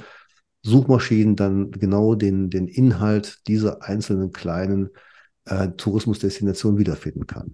Suchmaschinen 0.61 1.35
dann 1.35 1.71
genau 1.71 2.13
den, 2.13 2.49
den 2.49 2.67
Inhalt 2.67 3.39
dieser 3.47 3.81
einzelnen 3.81 4.31
kleinen 4.31 4.89
äh, 5.45 5.69
Tourismusdestinationen 5.69 6.77
wiederfinden 6.77 7.25
kann. 7.25 7.53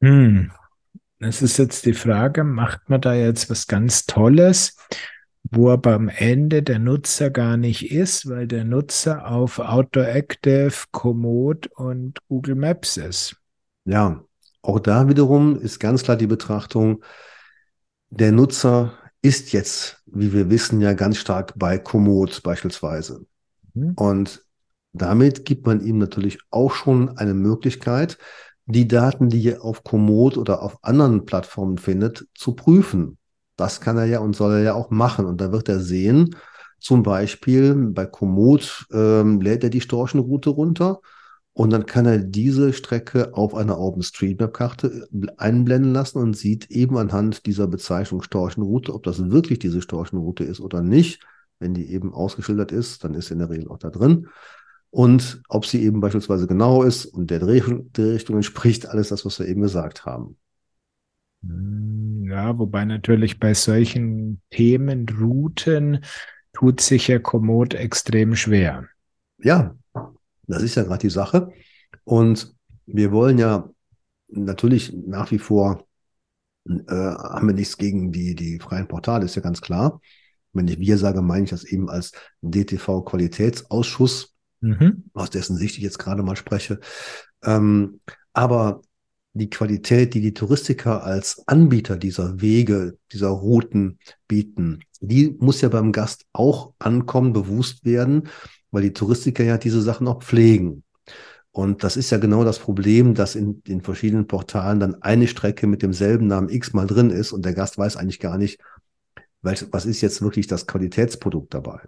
Hm. 0.00 0.52
Das 1.18 1.42
ist 1.42 1.58
jetzt 1.58 1.84
die 1.84 1.92
Frage, 1.92 2.44
macht 2.44 2.88
man 2.88 3.00
da 3.00 3.14
jetzt 3.14 3.50
was 3.50 3.66
ganz 3.66 4.06
Tolles? 4.06 4.76
Wo 5.42 5.70
aber 5.70 5.94
am 5.94 6.08
Ende 6.08 6.62
der 6.62 6.78
Nutzer 6.78 7.30
gar 7.30 7.56
nicht 7.56 7.90
ist, 7.90 8.28
weil 8.28 8.46
der 8.46 8.64
Nutzer 8.64 9.30
auf 9.30 9.58
Outdoor 9.58 10.06
Active, 10.06 10.72
Komoot 10.90 11.68
und 11.74 12.18
Google 12.28 12.54
Maps 12.54 12.96
ist. 12.96 13.36
Ja, 13.84 14.22
auch 14.62 14.78
da 14.78 15.08
wiederum 15.08 15.58
ist 15.58 15.78
ganz 15.78 16.02
klar 16.02 16.16
die 16.16 16.26
Betrachtung, 16.26 17.02
der 18.10 18.32
Nutzer 18.32 18.92
ist 19.22 19.52
jetzt, 19.52 20.02
wie 20.06 20.32
wir 20.32 20.50
wissen, 20.50 20.80
ja 20.80 20.92
ganz 20.92 21.16
stark 21.16 21.54
bei 21.56 21.78
Komoot 21.78 22.42
beispielsweise. 22.42 23.26
Mhm. 23.74 23.92
Und 23.96 24.44
damit 24.92 25.44
gibt 25.44 25.66
man 25.66 25.80
ihm 25.80 25.98
natürlich 25.98 26.38
auch 26.50 26.72
schon 26.72 27.16
eine 27.16 27.34
Möglichkeit, 27.34 28.18
die 28.66 28.88
Daten, 28.88 29.28
die 29.28 29.48
er 29.48 29.64
auf 29.64 29.84
Komoot 29.84 30.36
oder 30.36 30.62
auf 30.62 30.78
anderen 30.82 31.24
Plattformen 31.24 31.78
findet, 31.78 32.26
zu 32.34 32.54
prüfen. 32.54 33.18
Das 33.60 33.80
kann 33.80 33.98
er 33.98 34.06
ja 34.06 34.20
und 34.20 34.36
soll 34.36 34.52
er 34.54 34.62
ja 34.62 34.74
auch 34.74 34.90
machen. 34.90 35.26
Und 35.26 35.40
da 35.40 35.52
wird 35.52 35.68
er 35.68 35.80
sehen, 35.80 36.36
Zum 36.80 37.02
Beispiel 37.02 37.74
bei 37.76 38.06
Komoot 38.06 38.86
ähm, 38.92 39.40
lädt 39.40 39.64
er 39.64 39.70
die 39.70 39.82
Storchenroute 39.82 40.50
runter 40.50 41.00
und 41.52 41.70
dann 41.70 41.86
kann 41.86 42.06
er 42.06 42.18
diese 42.18 42.72
Strecke 42.72 43.34
auf 43.34 43.54
einer 43.54 43.78
OpenStreetMap-Karte 43.78 45.08
einblenden 45.36 45.92
lassen 45.92 46.18
und 46.18 46.36
sieht 46.36 46.70
eben 46.70 46.96
anhand 46.96 47.46
dieser 47.46 47.66
Bezeichnung 47.68 48.22
Storchenroute, 48.22 48.94
ob 48.94 49.02
das 49.02 49.30
wirklich 49.30 49.58
diese 49.58 49.82
Storchenroute 49.82 50.44
ist 50.44 50.60
oder 50.60 50.82
nicht. 50.82 51.20
Wenn 51.58 51.74
die 51.74 51.92
eben 51.92 52.14
ausgeschildert 52.14 52.72
ist, 52.72 53.04
dann 53.04 53.14
ist 53.14 53.26
sie 53.28 53.34
in 53.34 53.40
der 53.40 53.50
Regel 53.50 53.68
auch 53.68 53.78
da 53.78 53.90
drin. 53.90 54.28
Und 54.90 55.42
ob 55.48 55.66
sie 55.66 55.82
eben 55.84 56.00
beispielsweise 56.00 56.46
genau 56.46 56.82
ist 56.82 57.06
und 57.06 57.30
der 57.30 57.40
Drehrichtung 57.40 58.36
entspricht, 58.36 58.88
alles 58.88 59.10
das, 59.10 59.24
was 59.24 59.38
wir 59.38 59.46
eben 59.46 59.62
gesagt 59.62 60.06
haben. 60.06 60.36
Hm, 61.42 62.26
ja, 62.28 62.58
wobei 62.58 62.84
natürlich 62.84 63.38
bei 63.40 63.54
solchen 63.54 64.40
Themen, 64.50 65.06
Routen, 65.08 66.04
tut 66.52 66.80
sich 66.80 67.08
ja 67.08 67.18
Komoot 67.18 67.74
extrem 67.74 68.34
schwer. 68.36 68.88
Ja, 69.38 69.76
das 70.46 70.62
ist 70.62 70.74
ja 70.74 70.82
gerade 70.82 71.00
die 71.00 71.10
Sache. 71.10 71.52
Und 72.04 72.54
wir 72.86 73.12
wollen 73.12 73.38
ja 73.38 73.70
natürlich 74.28 74.92
nach 74.92 75.30
wie 75.30 75.38
vor, 75.38 75.86
äh, 76.66 76.74
haben 76.88 77.46
wir 77.46 77.54
nichts 77.54 77.76
gegen 77.76 78.12
die, 78.12 78.34
die 78.34 78.58
freien 78.58 78.88
Portale, 78.88 79.24
ist 79.24 79.36
ja 79.36 79.42
ganz 79.42 79.60
klar. 79.60 80.00
Wenn 80.52 80.68
ich 80.68 80.80
wir 80.80 80.98
sage, 80.98 81.22
meine 81.22 81.44
ich 81.44 81.50
das 81.50 81.64
eben 81.64 81.88
als 81.88 82.12
DTV-Qualitätsausschuss, 82.42 84.34
mhm. 84.60 85.04
aus 85.14 85.30
dessen 85.30 85.56
Sicht 85.56 85.76
ich 85.78 85.84
jetzt 85.84 85.98
gerade 85.98 86.22
mal 86.22 86.36
spreche. 86.36 86.80
Ähm, 87.42 88.00
aber 88.32 88.82
die 89.32 89.50
Qualität, 89.50 90.14
die 90.14 90.20
die 90.20 90.34
Touristiker 90.34 91.04
als 91.04 91.42
Anbieter 91.46 91.96
dieser 91.96 92.40
Wege, 92.40 92.98
dieser 93.12 93.28
Routen 93.28 93.98
bieten, 94.26 94.80
die 95.00 95.36
muss 95.38 95.60
ja 95.60 95.68
beim 95.68 95.92
Gast 95.92 96.26
auch 96.32 96.74
ankommen, 96.78 97.32
bewusst 97.32 97.84
werden, 97.84 98.28
weil 98.70 98.82
die 98.82 98.92
Touristiker 98.92 99.44
ja 99.44 99.56
diese 99.58 99.82
Sachen 99.82 100.08
auch 100.08 100.22
pflegen. 100.22 100.84
Und 101.52 101.82
das 101.82 101.96
ist 101.96 102.10
ja 102.10 102.18
genau 102.18 102.44
das 102.44 102.58
Problem, 102.58 103.14
dass 103.14 103.34
in 103.34 103.62
den 103.64 103.80
verschiedenen 103.80 104.26
Portalen 104.26 104.78
dann 104.78 105.02
eine 105.02 105.26
Strecke 105.26 105.66
mit 105.66 105.82
demselben 105.82 106.26
Namen 106.26 106.48
X 106.48 106.72
mal 106.72 106.86
drin 106.86 107.10
ist 107.10 107.32
und 107.32 107.44
der 107.44 107.54
Gast 107.54 107.76
weiß 107.76 107.96
eigentlich 107.96 108.20
gar 108.20 108.38
nicht, 108.38 108.60
was 109.42 109.86
ist 109.86 110.00
jetzt 110.00 110.22
wirklich 110.22 110.46
das 110.46 110.66
Qualitätsprodukt 110.66 111.54
dabei. 111.54 111.80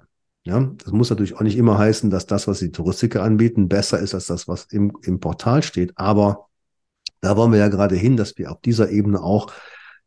Ja, 0.45 0.72
das 0.82 0.93
muss 0.93 1.11
natürlich 1.11 1.36
auch 1.36 1.43
nicht 1.43 1.57
immer 1.57 1.78
heißen, 1.78 2.11
dass 2.11 2.26
das, 2.26 2.49
was 2.49 2.59
die 2.59 2.72
Touristiker 2.72 3.22
anbieten, 3.22 3.68
besser 3.68 4.01
ist 4.01 4.14
als 4.14 4.26
das, 4.26 4.49
was 4.49 4.64
im, 4.64 4.93
im 5.03 5.20
Portal 5.20 5.62
steht. 5.62 5.93
Aber 5.95 6.49
da 7.23 7.37
wollen 7.37 7.53
wir 7.53 7.59
ja 7.59 7.68
gerade 7.68 7.97
hin, 7.97 8.16
dass 8.16 8.37
wir 8.37 8.51
auf 8.51 8.61
dieser 8.61 8.91
Ebene 8.91 9.23
auch 9.23 9.51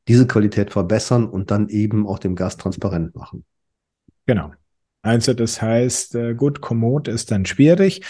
diese 0.08 0.28
Qualität 0.28 0.72
verbessern 0.72 1.28
und 1.28 1.50
dann 1.50 1.70
eben 1.70 2.06
auch 2.06 2.20
dem 2.20 2.36
Gast 2.36 2.62
transparent 2.62 3.16
machen. 3.16 3.46
Genau. 4.28 4.52
Also 5.02 5.34
das 5.34 5.62
heißt, 5.62 6.16
äh, 6.16 6.34
gut, 6.36 6.62
Komoot 6.62 7.08
ist 7.08 7.32
dann 7.32 7.46
schwierig, 7.46 8.02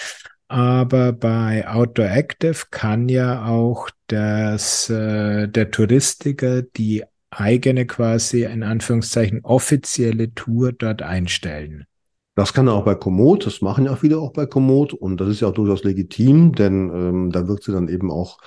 aber 0.48 1.14
bei 1.14 1.68
Outdoor 1.68 2.10
Active 2.10 2.66
kann 2.72 3.10
ja 3.10 3.46
auch 3.46 3.90
das, 4.08 4.90
äh, 4.90 5.48
der 5.48 5.72
Touristiker 5.72 6.62
die 6.64 7.04
eigene 7.30 7.86
quasi 7.86 8.44
in 8.44 8.64
Anführungszeichen 8.64 9.42
offizielle 9.44 10.34
Tour 10.34 10.72
dort 10.72 11.02
einstellen. 11.02 11.86
Das 12.36 12.54
kann 12.54 12.68
er 12.68 12.74
auch 12.74 12.86
bei 12.86 12.96
Komoot, 12.96 13.46
das 13.46 13.62
machen 13.62 13.86
ja 13.86 13.94
auch 13.94 14.00
viele 14.00 14.18
auch 14.20 14.34
bei 14.34 14.46
Komoot 14.46 14.94
und 14.94 15.22
das 15.22 15.30
ist 15.30 15.42
ja 15.42 15.50
auch 15.50 15.54
durchaus 15.54 15.84
legitim, 15.84 16.54
denn 16.54 16.90
ähm, 16.94 17.32
da 17.32 17.48
wird 17.48 17.64
sie 17.64 17.72
dann 17.72 17.88
eben 17.88 18.12
auch 18.12 18.40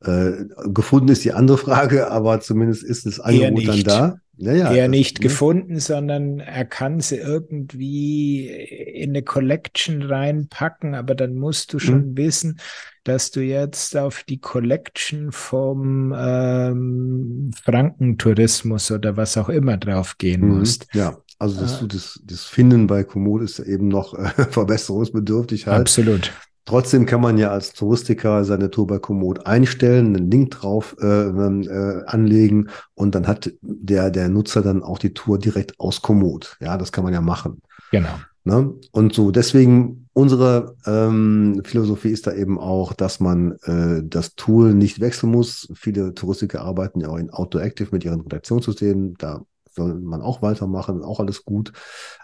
äh, 0.00 0.44
gefunden 0.66 1.08
ist 1.08 1.24
die 1.24 1.32
andere 1.32 1.58
Frage, 1.58 2.10
aber 2.10 2.40
zumindest 2.40 2.82
ist 2.82 3.06
das 3.06 3.20
Angebot 3.20 3.68
dann 3.68 3.82
da. 3.82 4.16
Ja, 4.36 4.52
ja, 4.52 4.72
er 4.72 4.88
nicht 4.88 5.18
ne? 5.18 5.22
gefunden, 5.22 5.78
sondern 5.78 6.40
er 6.40 6.64
kann 6.64 6.98
sie 6.98 7.18
irgendwie 7.18 8.48
in 8.48 9.10
eine 9.10 9.22
Collection 9.22 10.02
reinpacken, 10.02 10.94
aber 10.96 11.14
dann 11.14 11.36
musst 11.36 11.72
du 11.72 11.78
schon 11.78 12.10
mhm. 12.10 12.16
wissen, 12.16 12.60
dass 13.04 13.30
du 13.30 13.40
jetzt 13.40 13.96
auf 13.96 14.24
die 14.24 14.40
Collection 14.40 15.30
vom 15.30 16.12
ähm, 16.16 17.52
Frankentourismus 17.62 18.90
oder 18.90 19.16
was 19.16 19.36
auch 19.36 19.48
immer 19.48 19.76
drauf 19.76 20.18
gehen 20.18 20.40
mhm. 20.40 20.58
musst. 20.58 20.88
Ja, 20.94 21.16
also 21.38 21.60
das, 21.60 21.82
ah. 21.82 21.86
das, 21.86 22.20
das 22.24 22.44
Finden 22.44 22.86
bei 22.88 23.04
Komoot 23.04 23.42
ist 23.42 23.60
eben 23.60 23.88
noch 23.88 24.14
äh, 24.14 24.30
verbesserungsbedürftig 24.50 25.68
halt. 25.68 25.82
Absolut. 25.82 26.32
Trotzdem 26.66 27.04
kann 27.04 27.20
man 27.20 27.36
ja 27.36 27.50
als 27.50 27.74
Touristiker 27.74 28.44
seine 28.44 28.70
Tour 28.70 28.86
bei 28.86 28.98
Komoot 28.98 29.46
einstellen, 29.46 30.16
einen 30.16 30.30
Link 30.30 30.52
drauf 30.52 30.96
äh, 31.00 31.28
äh, 31.28 32.04
anlegen 32.06 32.70
und 32.94 33.14
dann 33.14 33.26
hat 33.26 33.52
der, 33.60 34.10
der 34.10 34.28
Nutzer 34.30 34.62
dann 34.62 34.82
auch 34.82 34.98
die 34.98 35.12
Tour 35.12 35.38
direkt 35.38 35.78
aus 35.78 36.00
Komoot. 36.00 36.56
Ja, 36.60 36.78
das 36.78 36.90
kann 36.90 37.04
man 37.04 37.12
ja 37.12 37.20
machen. 37.20 37.60
Genau. 37.90 38.14
Ne? 38.44 38.74
Und 38.92 39.14
so, 39.14 39.30
deswegen 39.30 40.08
unsere 40.12 40.76
ähm, 40.86 41.62
Philosophie 41.64 42.10
ist 42.10 42.26
da 42.26 42.32
eben 42.32 42.58
auch, 42.58 42.92
dass 42.92 43.20
man 43.20 43.52
äh, 43.64 44.02
das 44.02 44.34
Tool 44.34 44.74
nicht 44.74 45.00
wechseln 45.00 45.32
muss. 45.32 45.70
Viele 45.74 46.14
Touristiker 46.14 46.62
arbeiten 46.62 47.00
ja 47.00 47.08
auch 47.08 47.16
in 47.16 47.30
Outdoor 47.30 47.62
Active 47.62 47.88
mit 47.92 48.04
ihren 48.04 48.20
Redaktionssystemen. 48.20 49.14
Da 49.18 49.42
soll 49.74 49.94
man 49.94 50.22
auch 50.22 50.42
weitermachen, 50.42 51.02
auch 51.02 51.20
alles 51.20 51.44
gut. 51.44 51.72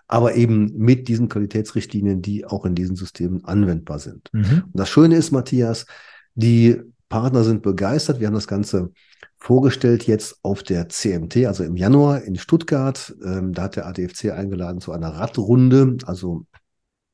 Aber 0.06 0.34
eben 0.34 0.76
mit 0.76 1.08
diesen 1.08 1.28
Qualitätsrichtlinien, 1.28 2.22
die 2.22 2.44
auch 2.44 2.64
in 2.64 2.74
diesen 2.74 2.96
Systemen 2.96 3.44
anwendbar 3.44 3.98
sind. 3.98 4.28
Mhm. 4.32 4.64
Und 4.66 4.74
das 4.74 4.88
Schöne 4.88 5.16
ist, 5.16 5.30
Matthias, 5.30 5.86
die 6.34 6.80
Partner 7.08 7.44
sind 7.44 7.62
begeistert. 7.62 8.20
Wir 8.20 8.28
haben 8.28 8.34
das 8.34 8.46
Ganze 8.46 8.92
vorgestellt 9.36 10.06
jetzt 10.06 10.38
auf 10.42 10.62
der 10.62 10.88
CMT, 10.88 11.46
also 11.46 11.64
im 11.64 11.76
Januar 11.76 12.22
in 12.22 12.36
Stuttgart. 12.36 13.14
Ähm, 13.24 13.52
da 13.52 13.62
hat 13.62 13.76
der 13.76 13.86
ADFC 13.86 14.30
eingeladen 14.30 14.80
zu 14.80 14.92
einer 14.92 15.08
Radrunde, 15.08 15.96
also 16.06 16.46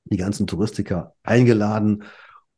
die 0.04 0.16
ganzen 0.16 0.46
Touristiker 0.46 1.14
eingeladen 1.22 2.04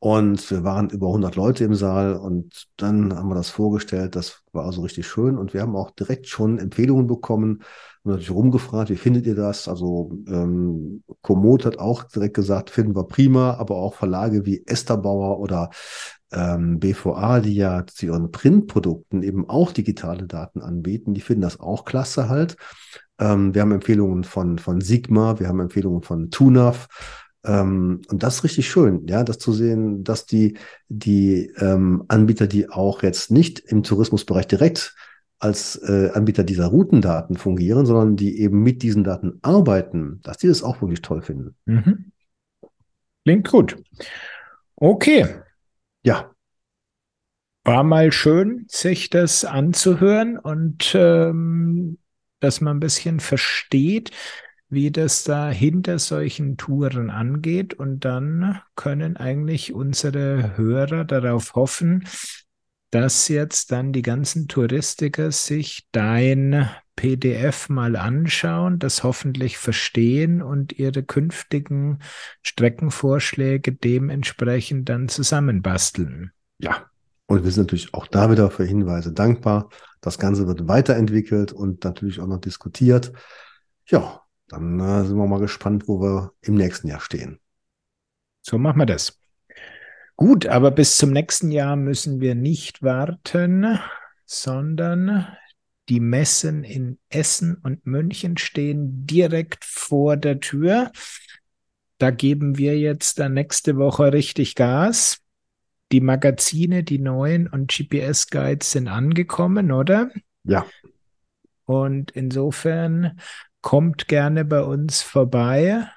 und 0.00 0.48
wir 0.52 0.62
waren 0.62 0.90
über 0.90 1.08
100 1.08 1.34
Leute 1.34 1.64
im 1.64 1.74
Saal 1.74 2.14
und 2.14 2.68
dann 2.76 3.14
haben 3.16 3.28
wir 3.28 3.34
das 3.34 3.50
vorgestellt. 3.50 4.14
Das 4.14 4.42
war 4.52 4.64
also 4.64 4.82
richtig 4.82 5.08
schön. 5.08 5.36
Und 5.36 5.54
wir 5.54 5.60
haben 5.60 5.74
auch 5.74 5.90
direkt 5.90 6.28
schon 6.28 6.58
Empfehlungen 6.58 7.08
bekommen. 7.08 7.62
Und 8.04 8.12
natürlich 8.12 8.30
rumgefragt, 8.30 8.90
wie 8.90 8.96
findet 8.96 9.26
ihr 9.26 9.34
das? 9.34 9.66
Also 9.66 10.12
ähm, 10.28 11.02
Komoot 11.22 11.64
hat 11.64 11.80
auch 11.80 12.04
direkt 12.04 12.34
gesagt, 12.34 12.70
finden 12.70 12.94
wir 12.94 13.08
prima, 13.08 13.54
aber 13.54 13.74
auch 13.74 13.94
Verlage 13.94 14.46
wie 14.46 14.62
Esterbauer 14.66 15.40
oder 15.40 15.70
ähm, 16.30 16.78
BVA, 16.78 17.40
die 17.40 17.56
ja 17.56 17.84
zu 17.84 18.06
ihren 18.06 18.30
Printprodukten 18.30 19.24
eben 19.24 19.48
auch 19.48 19.72
digitale 19.72 20.28
Daten 20.28 20.60
anbieten, 20.60 21.12
die 21.14 21.22
finden 21.22 21.42
das 21.42 21.58
auch 21.58 21.84
klasse 21.84 22.28
halt. 22.28 22.56
Ähm, 23.18 23.52
wir 23.52 23.62
haben 23.62 23.72
Empfehlungen 23.72 24.22
von, 24.22 24.58
von 24.58 24.80
Sigma, 24.80 25.40
wir 25.40 25.48
haben 25.48 25.58
Empfehlungen 25.58 26.02
von 26.02 26.30
TUNAV. 26.30 26.86
Ähm, 27.44 28.02
und 28.08 28.22
das 28.22 28.36
ist 28.36 28.44
richtig 28.44 28.68
schön, 28.68 29.06
ja, 29.06 29.24
das 29.24 29.38
zu 29.38 29.52
sehen, 29.52 30.04
dass 30.04 30.26
die, 30.26 30.58
die 30.88 31.52
ähm, 31.58 32.04
Anbieter, 32.08 32.46
die 32.46 32.68
auch 32.68 33.02
jetzt 33.02 33.30
nicht 33.30 33.60
im 33.60 33.82
Tourismusbereich 33.82 34.46
direkt 34.46 34.94
als 35.38 35.76
äh, 35.76 36.10
Anbieter 36.14 36.42
dieser 36.42 36.66
Routendaten 36.66 37.36
fungieren, 37.36 37.86
sondern 37.86 38.16
die 38.16 38.40
eben 38.40 38.62
mit 38.62 38.82
diesen 38.82 39.04
Daten 39.04 39.38
arbeiten, 39.42 40.20
dass 40.22 40.38
die 40.38 40.48
das 40.48 40.62
auch 40.62 40.80
wirklich 40.82 41.02
toll 41.02 41.22
finden. 41.22 41.54
Mhm. 41.64 42.12
Klingt 43.24 43.48
gut. 43.48 43.76
Okay. 44.76 45.26
Ja. 46.02 46.32
War 47.64 47.84
mal 47.84 48.10
schön, 48.10 48.64
sich 48.68 49.10
das 49.10 49.44
anzuhören 49.44 50.38
und 50.38 50.92
ähm, 50.94 51.98
dass 52.40 52.60
man 52.60 52.76
ein 52.76 52.80
bisschen 52.80 53.20
versteht, 53.20 54.10
wie 54.68 54.90
das 54.90 55.24
da 55.24 55.50
hinter 55.50 55.98
solchen 55.98 56.56
Touren 56.56 57.10
angeht. 57.10 57.74
Und 57.74 58.04
dann 58.04 58.60
können 58.76 59.16
eigentlich 59.16 59.72
unsere 59.72 60.56
Hörer 60.56 61.04
darauf 61.04 61.54
hoffen, 61.54 62.06
dass 62.90 63.28
jetzt 63.28 63.72
dann 63.72 63.92
die 63.92 64.02
ganzen 64.02 64.48
Touristiker 64.48 65.30
sich 65.30 65.86
dein 65.92 66.68
PDF 66.96 67.68
mal 67.68 67.96
anschauen, 67.96 68.78
das 68.78 69.04
hoffentlich 69.04 69.58
verstehen 69.58 70.42
und 70.42 70.78
ihre 70.78 71.02
künftigen 71.02 72.00
Streckenvorschläge 72.42 73.72
dementsprechend 73.72 74.88
dann 74.88 75.08
zusammenbasteln. 75.08 76.32
Ja, 76.58 76.86
und 77.26 77.44
wir 77.44 77.50
sind 77.52 77.64
natürlich 77.64 77.94
auch 77.94 78.06
da 78.06 78.30
wieder 78.30 78.50
für 78.50 78.64
Hinweise 78.64 79.12
dankbar. 79.12 79.68
Das 80.00 80.18
Ganze 80.18 80.46
wird 80.46 80.66
weiterentwickelt 80.66 81.52
und 81.52 81.84
natürlich 81.84 82.20
auch 82.20 82.26
noch 82.26 82.40
diskutiert. 82.40 83.12
Ja, 83.86 84.22
dann 84.48 84.80
äh, 84.80 85.04
sind 85.04 85.16
wir 85.16 85.26
mal 85.26 85.40
gespannt, 85.40 85.88
wo 85.88 86.00
wir 86.00 86.32
im 86.40 86.54
nächsten 86.54 86.88
Jahr 86.88 87.00
stehen. 87.00 87.40
So 88.42 88.58
machen 88.58 88.78
wir 88.78 88.86
das. 88.86 89.18
Gut, 90.16 90.46
aber 90.46 90.70
bis 90.70 90.96
zum 90.96 91.10
nächsten 91.10 91.50
Jahr 91.50 91.76
müssen 91.76 92.20
wir 92.20 92.34
nicht 92.34 92.82
warten, 92.82 93.78
sondern 94.24 95.28
die 95.88 96.00
Messen 96.00 96.64
in 96.64 96.98
Essen 97.08 97.54
und 97.62 97.86
München 97.86 98.36
stehen 98.36 99.06
direkt 99.06 99.64
vor 99.64 100.16
der 100.16 100.40
Tür. 100.40 100.90
Da 101.98 102.10
geben 102.10 102.58
wir 102.58 102.78
jetzt 102.78 103.18
dann 103.18 103.34
nächste 103.34 103.76
Woche 103.76 104.12
richtig 104.12 104.54
Gas. 104.54 105.20
Die 105.92 106.00
Magazine, 106.00 106.84
die 106.84 106.98
neuen 106.98 107.46
und 107.48 107.70
GPS-Guides 107.70 108.72
sind 108.72 108.88
angekommen, 108.88 109.72
oder? 109.72 110.10
Ja. 110.44 110.66
Und 111.64 112.10
insofern 112.10 113.18
kommt 113.60 114.08
gerne 114.08 114.44
bei 114.44 114.62
uns 114.62 115.02
vorbei 115.02 115.88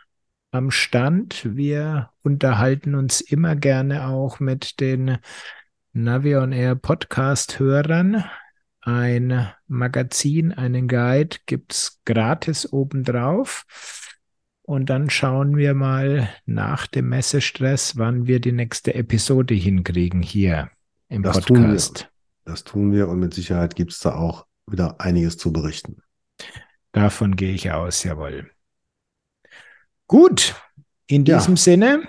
am 0.51 0.71
Stand. 0.71 1.55
Wir 1.55 2.09
unterhalten 2.23 2.95
uns 2.95 3.21
immer 3.21 3.55
gerne 3.55 4.07
auch 4.07 4.39
mit 4.39 4.79
den 4.79 5.17
Navion 5.93 6.51
Air 6.51 6.75
Podcast 6.75 7.59
Hörern. 7.59 8.23
Ein 8.81 9.47
Magazin, 9.67 10.51
einen 10.53 10.87
Guide 10.87 11.37
gibt's 11.45 12.01
gratis 12.05 12.71
obendrauf. 12.71 13.65
Und 14.63 14.89
dann 14.89 15.09
schauen 15.09 15.57
wir 15.57 15.73
mal 15.73 16.29
nach 16.45 16.87
dem 16.87 17.09
Messestress, 17.09 17.97
wann 17.97 18.25
wir 18.27 18.39
die 18.39 18.51
nächste 18.51 18.95
Episode 18.95 19.53
hinkriegen 19.53 20.21
hier 20.21 20.69
im 21.09 21.23
das 21.23 21.41
Podcast. 21.41 21.97
Tun 21.97 22.05
wir. 22.05 22.11
Das 22.45 22.63
tun 22.63 22.91
wir 22.91 23.07
und 23.07 23.19
mit 23.19 23.33
Sicherheit 23.33 23.75
gibt's 23.75 23.99
da 23.99 24.15
auch 24.15 24.47
wieder 24.65 24.99
einiges 24.99 25.37
zu 25.37 25.51
berichten. 25.51 26.01
Davon 26.91 27.35
gehe 27.35 27.53
ich 27.53 27.71
aus, 27.71 28.03
jawohl. 28.03 28.51
Gut, 30.07 30.55
in 31.07 31.23
diesem 31.23 31.55
ja. 31.55 31.61
Sinne, 31.61 32.03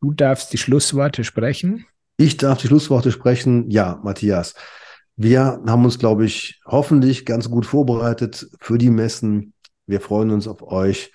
du 0.00 0.12
darfst 0.12 0.52
die 0.52 0.58
Schlussworte 0.58 1.24
sprechen. 1.24 1.86
Ich 2.18 2.36
darf 2.36 2.58
die 2.58 2.66
Schlussworte 2.66 3.10
sprechen. 3.10 3.70
Ja, 3.70 4.00
Matthias. 4.02 4.54
Wir 5.16 5.62
haben 5.66 5.84
uns, 5.84 5.98
glaube 5.98 6.26
ich, 6.26 6.60
hoffentlich 6.66 7.24
ganz 7.24 7.50
gut 7.50 7.64
vorbereitet 7.64 8.48
für 8.60 8.76
die 8.76 8.90
Messen. 8.90 9.54
Wir 9.86 10.00
freuen 10.00 10.30
uns 10.30 10.46
auf 10.46 10.62
euch 10.62 11.12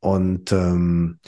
und 0.00 0.52
ähm, 0.52 1.18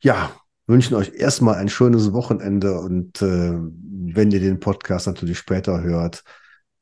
ja, 0.00 0.30
wünschen 0.66 0.94
euch 0.94 1.14
erstmal 1.14 1.54
ein 1.54 1.68
schönes 1.68 2.12
Wochenende 2.12 2.78
und 2.78 3.22
äh, 3.22 3.54
wenn 3.54 4.30
ihr 4.30 4.40
den 4.40 4.60
Podcast 4.60 5.06
natürlich 5.06 5.38
später 5.38 5.82
hört, 5.82 6.22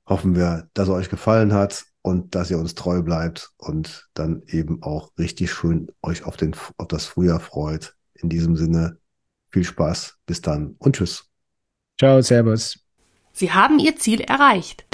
hoffen 0.06 0.34
wir, 0.34 0.68
dass 0.74 0.88
er 0.88 0.94
euch 0.94 1.08
gefallen 1.08 1.52
hat 1.52 1.84
und 2.04 2.34
dass 2.34 2.50
ihr 2.50 2.58
uns 2.58 2.74
treu 2.74 3.00
bleibt 3.00 3.50
und 3.56 4.10
dann 4.12 4.42
eben 4.46 4.82
auch 4.82 5.10
richtig 5.18 5.50
schön 5.50 5.90
euch 6.02 6.24
auf, 6.24 6.36
den, 6.36 6.54
auf 6.76 6.86
das 6.88 7.06
Frühjahr 7.06 7.40
freut. 7.40 7.96
In 8.12 8.28
diesem 8.28 8.56
Sinne, 8.56 8.98
viel 9.50 9.64
Spaß, 9.64 10.18
bis 10.26 10.42
dann 10.42 10.76
und 10.78 10.96
tschüss. 10.96 11.30
Ciao, 11.98 12.20
Servus. 12.20 12.78
Sie 13.32 13.52
haben 13.52 13.78
Ihr 13.78 13.96
Ziel 13.96 14.20
erreicht. 14.20 14.86